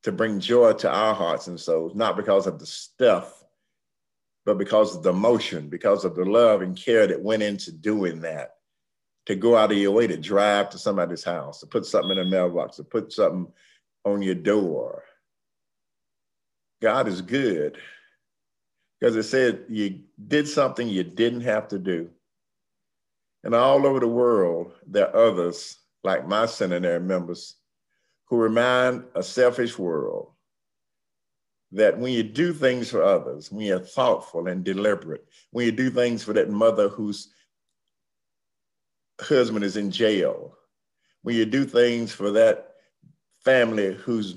to 0.02 0.12
bring 0.12 0.40
joy 0.40 0.74
to 0.74 0.92
our 0.92 1.14
hearts 1.14 1.46
and 1.48 1.60
souls, 1.60 1.94
not 1.94 2.18
because 2.18 2.48
of 2.48 2.58
the 2.58 2.66
stuff, 2.66 3.37
but 4.48 4.58
because 4.58 4.96
of 4.96 5.04
the 5.04 5.12
motion, 5.12 5.68
because 5.68 6.06
of 6.06 6.16
the 6.16 6.24
love 6.24 6.62
and 6.62 6.78
care 6.78 7.06
that 7.06 7.22
went 7.22 7.44
into 7.44 7.70
doing 7.70 8.22
that. 8.22 8.54
To 9.26 9.36
go 9.36 9.58
out 9.58 9.74
of 9.74 9.78
your 9.78 9.92
way 9.92 10.08
to 10.08 10.16
drive 10.16 10.70
to 10.70 10.78
somebody's 10.78 11.26
house, 11.26 11.60
to 11.60 11.68
put 11.68 11.86
something 11.86 12.12
in 12.12 12.20
a 12.20 12.24
mailbox, 12.24 12.78
to 12.78 12.86
put 12.86 13.12
something 13.12 13.52
on 14.06 14.22
your 14.22 14.36
door. 14.36 15.04
God 16.82 17.10
is 17.10 17.22
good 17.22 17.78
because 18.98 19.18
it 19.18 19.24
said 19.24 19.66
you 19.68 20.04
did 20.30 20.48
something 20.48 20.88
you 20.88 21.04
didn't 21.04 21.42
have 21.42 21.68
to 21.68 21.78
do. 21.78 22.10
And 23.44 23.54
all 23.54 23.86
over 23.86 24.00
the 24.00 24.08
world, 24.08 24.72
there 24.88 25.14
are 25.14 25.28
others 25.28 25.78
like 26.06 26.26
my 26.26 26.46
seminary 26.46 27.02
members 27.02 27.56
who 28.28 28.38
remind 28.38 29.04
a 29.14 29.24
selfish 29.24 29.78
world 29.78 30.32
that 31.72 31.98
when 31.98 32.14
you 32.14 32.24
do 32.24 32.54
things 32.54 32.90
for 32.90 33.04
others, 33.04 33.52
when 33.52 33.66
you're 33.66 33.80
thoughtful 33.80 34.48
and 34.48 34.64
deliberate, 34.64 35.28
when 35.52 35.66
you 35.66 35.72
do 35.72 35.90
things 35.90 36.24
for 36.24 36.34
that 36.34 36.50
mother 36.50 36.88
whose 36.88 37.30
husband 39.20 39.66
is 39.66 39.78
in 39.78 39.92
jail, 39.92 40.56
when 41.24 41.36
you 41.36 41.46
do 41.46 41.66
things 41.66 42.14
for 42.14 42.32
that 42.32 42.76
family 43.44 43.94
whose 43.96 44.36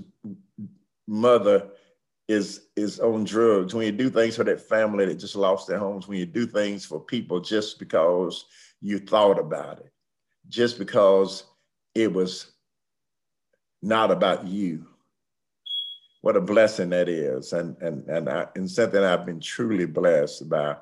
mother 1.06 1.68
is 2.28 2.66
is 2.76 3.00
on 3.00 3.24
drugs, 3.24 3.74
when 3.74 3.86
you 3.86 3.92
do 3.92 4.10
things 4.10 4.36
for 4.36 4.44
that 4.44 4.60
family 4.60 5.04
that 5.04 5.16
just 5.16 5.36
lost 5.36 5.68
their 5.68 5.78
homes, 5.78 6.08
when 6.08 6.18
you 6.18 6.26
do 6.26 6.46
things 6.46 6.84
for 6.84 7.00
people 7.00 7.40
just 7.40 7.78
because 7.78 8.44
you 8.80 8.98
thought 8.98 9.38
about 9.38 9.78
it, 9.80 9.92
just 10.48 10.78
because 10.78 11.44
it 11.94 12.12
was 12.12 12.52
not 13.82 14.10
about 14.10 14.46
you. 14.46 14.86
What 16.22 16.36
a 16.36 16.40
blessing 16.40 16.90
that 16.90 17.08
is. 17.08 17.52
And, 17.52 17.76
and, 17.80 18.06
and, 18.08 18.28
I, 18.28 18.46
and 18.54 18.70
something 18.70 19.02
I've 19.02 19.24
been 19.24 19.40
truly 19.40 19.86
blessed 19.86 20.48
by 20.48 20.76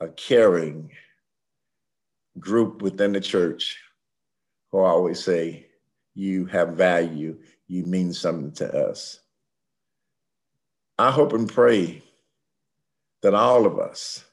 a 0.00 0.08
caring 0.08 0.90
group 2.38 2.80
within 2.80 3.12
the 3.12 3.20
church 3.20 3.78
who 4.70 4.78
always 4.78 5.22
say, 5.22 5.66
You 6.14 6.46
have 6.46 6.70
value, 6.70 7.38
you 7.66 7.84
mean 7.84 8.12
something 8.12 8.52
to 8.52 8.88
us. 8.88 9.20
I 10.98 11.10
hope 11.10 11.32
and 11.32 11.48
pray 11.48 12.02
that 13.22 13.34
all 13.34 13.66
of 13.66 13.78
us 13.78 14.24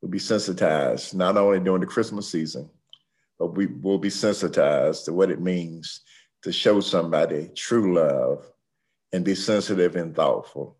will 0.00 0.08
be 0.08 0.18
sensitized, 0.18 1.14
not 1.14 1.36
only 1.36 1.60
during 1.60 1.80
the 1.80 1.86
Christmas 1.86 2.28
season, 2.28 2.70
but 3.38 3.54
we 3.54 3.66
will 3.66 3.98
be 3.98 4.10
sensitized 4.10 5.04
to 5.04 5.12
what 5.12 5.30
it 5.30 5.40
means 5.40 6.00
to 6.42 6.52
show 6.52 6.80
somebody 6.80 7.50
true 7.54 7.94
love 7.94 8.50
and 9.14 9.24
be 9.24 9.36
sensitive 9.36 9.94
and 9.94 10.12
thoughtful. 10.12 10.76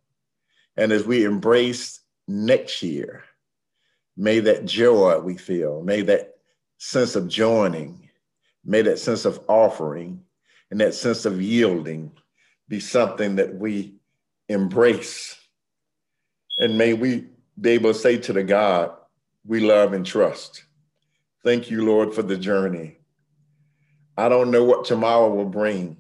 And 0.77 0.91
as 0.91 1.07
we 1.07 1.25
embrace 1.25 2.01
next 2.27 2.83
year, 2.83 3.23
may 4.17 4.41
that 4.41 4.65
joy 4.65 5.21
we 5.21 5.37
feel, 5.37 5.83
may 5.83 6.03
that 6.03 6.35
sense 6.77 7.15
of 7.15 7.29
joining, 7.29 8.11
may 8.65 8.83
that 8.83 8.99
sense 8.99 9.25
of 9.25 9.39
offering, 9.47 10.21
and 10.73 10.81
that 10.81 10.95
sense 10.95 11.25
of 11.27 11.41
yielding 11.41 12.11
be 12.69 12.81
something 12.81 13.37
that 13.37 13.55
we 13.55 13.95
embrace. 14.49 15.37
And 16.59 16.77
may 16.77 16.93
we 16.93 17.29
be 17.61 17.71
able 17.71 17.93
to 17.93 17.99
say 17.99 18.19
to 18.19 18.33
the 18.33 18.43
God 18.43 18.91
we 19.47 19.61
love 19.61 19.93
and 19.93 20.05
trust, 20.05 20.65
Thank 21.45 21.71
you, 21.71 21.85
Lord, 21.85 22.13
for 22.13 22.23
the 22.23 22.37
journey. 22.37 22.97
I 24.17 24.29
don't 24.29 24.51
know 24.51 24.65
what 24.65 24.87
tomorrow 24.87 25.33
will 25.33 25.45
bring, 25.45 25.99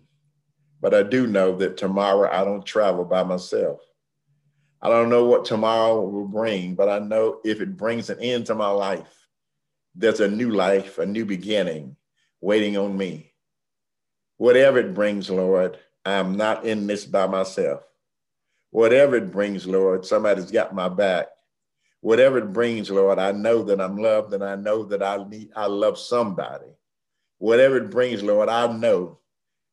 but 0.84 0.92
I 0.92 1.02
do 1.02 1.26
know 1.26 1.56
that 1.56 1.78
tomorrow 1.78 2.30
I 2.30 2.44
don't 2.44 2.62
travel 2.62 3.06
by 3.06 3.22
myself. 3.22 3.80
I 4.82 4.90
don't 4.90 5.08
know 5.08 5.24
what 5.24 5.46
tomorrow 5.46 5.98
will 6.02 6.28
bring, 6.28 6.74
but 6.74 6.90
I 6.90 6.98
know 6.98 7.40
if 7.42 7.62
it 7.62 7.78
brings 7.78 8.10
an 8.10 8.20
end 8.20 8.44
to 8.46 8.54
my 8.54 8.68
life, 8.68 9.26
there's 9.94 10.20
a 10.20 10.28
new 10.28 10.50
life, 10.50 10.98
a 10.98 11.06
new 11.06 11.24
beginning 11.24 11.96
waiting 12.42 12.76
on 12.76 12.98
me. 12.98 13.32
Whatever 14.36 14.78
it 14.78 14.92
brings, 14.92 15.30
Lord, 15.30 15.78
I 16.04 16.12
am 16.12 16.36
not 16.36 16.66
in 16.66 16.86
this 16.86 17.06
by 17.06 17.28
myself. 17.28 17.82
Whatever 18.68 19.16
it 19.16 19.32
brings, 19.32 19.66
Lord, 19.66 20.04
somebody's 20.04 20.50
got 20.50 20.74
my 20.74 20.90
back. 20.90 21.28
Whatever 22.02 22.36
it 22.36 22.52
brings, 22.52 22.90
Lord, 22.90 23.18
I 23.18 23.32
know 23.32 23.62
that 23.62 23.80
I'm 23.80 23.96
loved 23.96 24.34
and 24.34 24.44
I 24.44 24.56
know 24.56 24.84
that 24.84 25.02
I 25.02 25.16
need 25.26 25.50
I 25.56 25.64
love 25.64 25.98
somebody 25.98 26.74
whatever 27.38 27.76
it 27.76 27.90
brings, 27.90 28.22
Lord, 28.22 28.48
I 28.48 28.66
know 28.72 29.18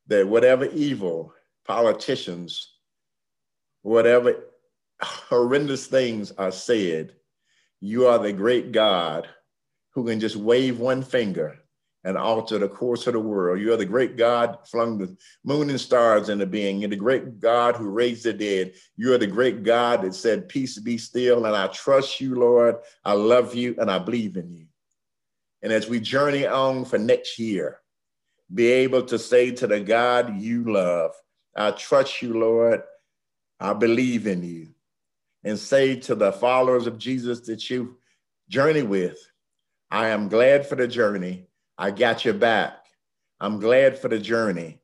that 0.08 0.28
whatever 0.28 0.66
evil 0.66 1.34
politicians, 1.66 2.74
whatever 3.82 4.36
horrendous 5.02 5.88
things 5.88 6.32
are 6.32 6.52
said, 6.52 7.14
you 7.80 8.08
are 8.08 8.20
the 8.20 8.34
great 8.34 8.72
God 8.72 9.28
who 9.94 10.06
can 10.06 10.20
just 10.20 10.36
wave 10.36 10.80
one 10.80 11.02
finger 11.04 11.58
and 12.04 12.18
alter 12.18 12.58
the 12.58 12.68
course 12.68 13.06
of 13.08 13.14
the 13.14 13.20
world. 13.20 13.60
You 13.60 13.74
are 13.74 13.78
the 13.78 13.86
great 13.86 14.18
God 14.18 14.58
flung 14.66 14.98
the 14.98 15.16
moon 15.44 15.70
and 15.70 15.80
stars 15.80 16.30
into 16.30 16.46
being. 16.46 16.80
You're 16.80 16.90
the 16.90 16.96
great 16.96 17.40
God 17.40 17.76
who 17.76 17.90
raised 17.90 18.24
the 18.24 18.34
dead. 18.34 18.74
You 18.98 19.14
are 19.14 19.18
the 19.18 19.28
great 19.28 19.64
God 19.64 20.02
that 20.02 20.16
said, 20.16 20.50
Peace 20.50 20.80
be 20.80 20.98
still. 20.98 21.46
And 21.46 21.56
I 21.56 21.68
trust 21.68 22.20
you, 22.20 22.36
Lord. 22.36 22.78
I 23.06 23.14
love 23.14 23.54
you 23.54 23.76
and 23.78 23.92
I 23.92 24.00
believe 24.00 24.38
in 24.38 24.52
you. 24.52 24.66
And 25.62 25.72
as 25.72 25.88
we 25.88 26.00
journey 26.00 26.48
on 26.48 26.86
for 26.86 26.98
next 26.98 27.38
year, 27.38 27.81
be 28.54 28.68
able 28.68 29.04
to 29.04 29.18
say 29.18 29.52
to 29.52 29.68
the 29.68 29.80
God 29.80 30.38
you 30.40 30.64
love, 30.72 31.12
I 31.56 31.72
trust 31.72 32.22
you, 32.22 32.34
Lord. 32.34 32.84
I 33.60 33.74
believe 33.74 34.28
in 34.28 34.44
you. 34.44 34.70
And 35.44 35.58
say 35.58 35.96
to 36.02 36.16
the 36.16 36.32
followers 36.32 36.88
of 36.88 36.98
Jesus 36.98 37.42
that 37.42 37.70
you 37.70 37.98
journey 38.50 38.84
with, 38.84 39.18
I 39.90 40.10
am 40.10 40.30
glad 40.30 40.66
for 40.66 40.76
the 40.76 40.88
journey. 40.88 41.48
I 41.78 41.92
got 41.92 42.26
your 42.26 42.34
back. 42.34 42.86
I'm 43.40 43.60
glad 43.60 43.98
for 43.98 44.08
the 44.08 44.20
journey. 44.20 44.80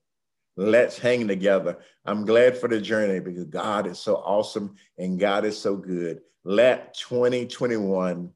Let's 0.56 0.98
hang 0.98 1.28
together. 1.28 1.78
I'm 2.06 2.26
glad 2.26 2.58
for 2.58 2.68
the 2.68 2.82
journey 2.82 3.20
because 3.20 3.46
God 3.46 3.86
is 3.86 4.00
so 4.00 4.16
awesome 4.16 4.76
and 4.98 5.20
God 5.20 5.46
is 5.46 5.58
so 5.58 5.76
good. 5.76 6.22
Let 6.44 6.96
2021 6.96 8.32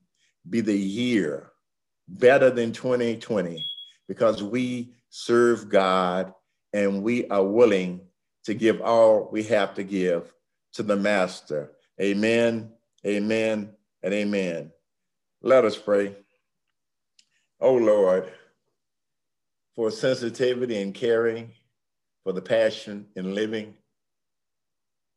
be 0.50 0.62
the 0.62 0.78
year 0.78 1.52
better 2.08 2.52
than 2.52 2.72
2020 2.72 3.66
because 4.12 4.44
we 4.44 4.92
serve 5.10 5.70
God 5.70 6.34
and 6.74 7.02
we 7.02 7.30
are 7.30 7.46
willing 7.46 8.02
to 8.44 8.54
give 8.54 8.82
all 8.82 9.30
we 9.32 9.42
have 9.44 9.74
to 9.76 9.84
give 9.84 10.34
to 10.74 10.84
the 10.84 10.98
Master. 10.98 11.72
Amen, 12.02 12.74
amen, 13.08 13.70
and 14.04 14.14
amen. 14.14 14.72
Let 15.42 15.64
us 15.64 15.78
pray. 15.78 16.14
Oh 17.62 17.76
Lord, 17.76 18.30
for 19.78 19.90
sensitivity 19.90 20.82
and 20.82 20.94
caring, 20.94 21.52
for 22.26 22.34
the 22.34 22.42
passion 22.42 23.08
in 23.16 23.34
living, 23.34 23.76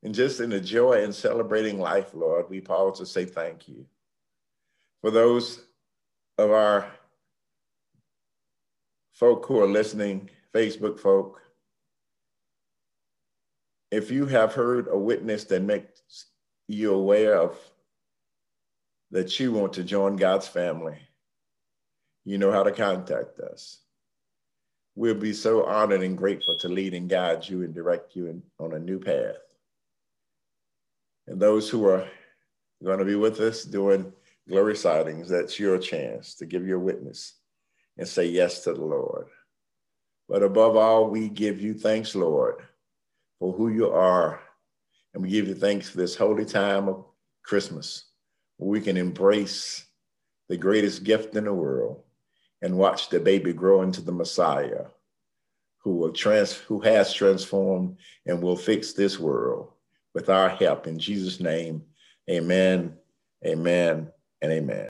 and 0.04 0.14
just 0.14 0.38
in 0.38 0.50
the 0.50 0.60
joy 0.60 1.02
in 1.02 1.12
celebrating 1.12 1.80
life, 1.80 2.14
Lord, 2.14 2.48
we 2.48 2.60
pause 2.60 3.00
to 3.00 3.06
say 3.06 3.24
thank 3.24 3.66
you. 3.66 3.86
For 5.00 5.10
those 5.10 5.62
of 6.38 6.52
our 6.52 6.92
folk 9.14 9.46
who 9.46 9.60
are 9.60 9.68
listening, 9.68 10.28
Facebook 10.52 10.98
folk, 10.98 11.40
if 13.90 14.10
you 14.10 14.26
have 14.26 14.52
heard 14.52 14.88
a 14.88 14.98
witness 14.98 15.44
that 15.44 15.62
makes 15.62 16.26
you 16.66 16.92
aware 16.92 17.36
of 17.36 17.56
that 19.12 19.38
you 19.38 19.52
want 19.52 19.72
to 19.74 19.84
join 19.84 20.16
God's 20.16 20.48
family, 20.48 20.98
you 22.24 22.38
know 22.38 22.50
how 22.50 22.64
to 22.64 22.72
contact 22.72 23.38
us. 23.38 23.78
We'll 24.96 25.14
be 25.14 25.32
so 25.32 25.64
honored 25.64 26.02
and 26.02 26.18
grateful 26.18 26.58
to 26.58 26.68
lead 26.68 26.94
and 26.94 27.08
guide 27.08 27.48
you 27.48 27.62
and 27.62 27.74
direct 27.74 28.16
you 28.16 28.26
in, 28.26 28.42
on 28.58 28.74
a 28.74 28.78
new 28.78 28.98
path. 28.98 29.36
And 31.26 31.40
those 31.40 31.70
who 31.70 31.86
are 31.86 32.08
going 32.82 32.98
to 32.98 33.04
be 33.04 33.14
with 33.14 33.40
us 33.40 33.64
doing 33.64 34.12
glory 34.48 34.76
sightings, 34.76 35.28
that's 35.28 35.58
your 35.58 35.78
chance 35.78 36.34
to 36.36 36.46
give 36.46 36.66
your 36.66 36.78
witness 36.80 37.34
and 37.98 38.06
say 38.06 38.26
yes 38.26 38.64
to 38.64 38.72
the 38.72 38.84
Lord. 38.84 39.26
But 40.28 40.42
above 40.42 40.76
all, 40.76 41.10
we 41.10 41.28
give 41.28 41.60
you 41.60 41.74
thanks, 41.74 42.14
Lord, 42.14 42.56
for 43.38 43.52
who 43.52 43.68
you 43.68 43.90
are. 43.90 44.40
And 45.12 45.22
we 45.22 45.28
give 45.30 45.46
you 45.46 45.54
thanks 45.54 45.88
for 45.88 45.98
this 45.98 46.16
holy 46.16 46.44
time 46.44 46.88
of 46.88 47.04
Christmas, 47.44 48.06
where 48.56 48.70
we 48.70 48.80
can 48.80 48.96
embrace 48.96 49.84
the 50.48 50.56
greatest 50.56 51.04
gift 51.04 51.36
in 51.36 51.44
the 51.44 51.52
world 51.52 52.02
and 52.62 52.76
watch 52.76 53.10
the 53.10 53.20
baby 53.20 53.52
grow 53.52 53.82
into 53.82 54.00
the 54.00 54.12
Messiah 54.12 54.86
who 55.84 55.96
will 55.96 56.12
trans 56.12 56.54
who 56.54 56.80
has 56.80 57.12
transformed 57.12 57.96
and 58.26 58.42
will 58.42 58.56
fix 58.56 58.94
this 58.94 59.20
world 59.20 59.70
with 60.14 60.30
our 60.30 60.48
help 60.48 60.86
in 60.86 60.98
Jesus' 60.98 61.40
name. 61.40 61.82
Amen, 62.30 62.94
amen, 63.46 64.10
and 64.40 64.52
amen. 64.52 64.82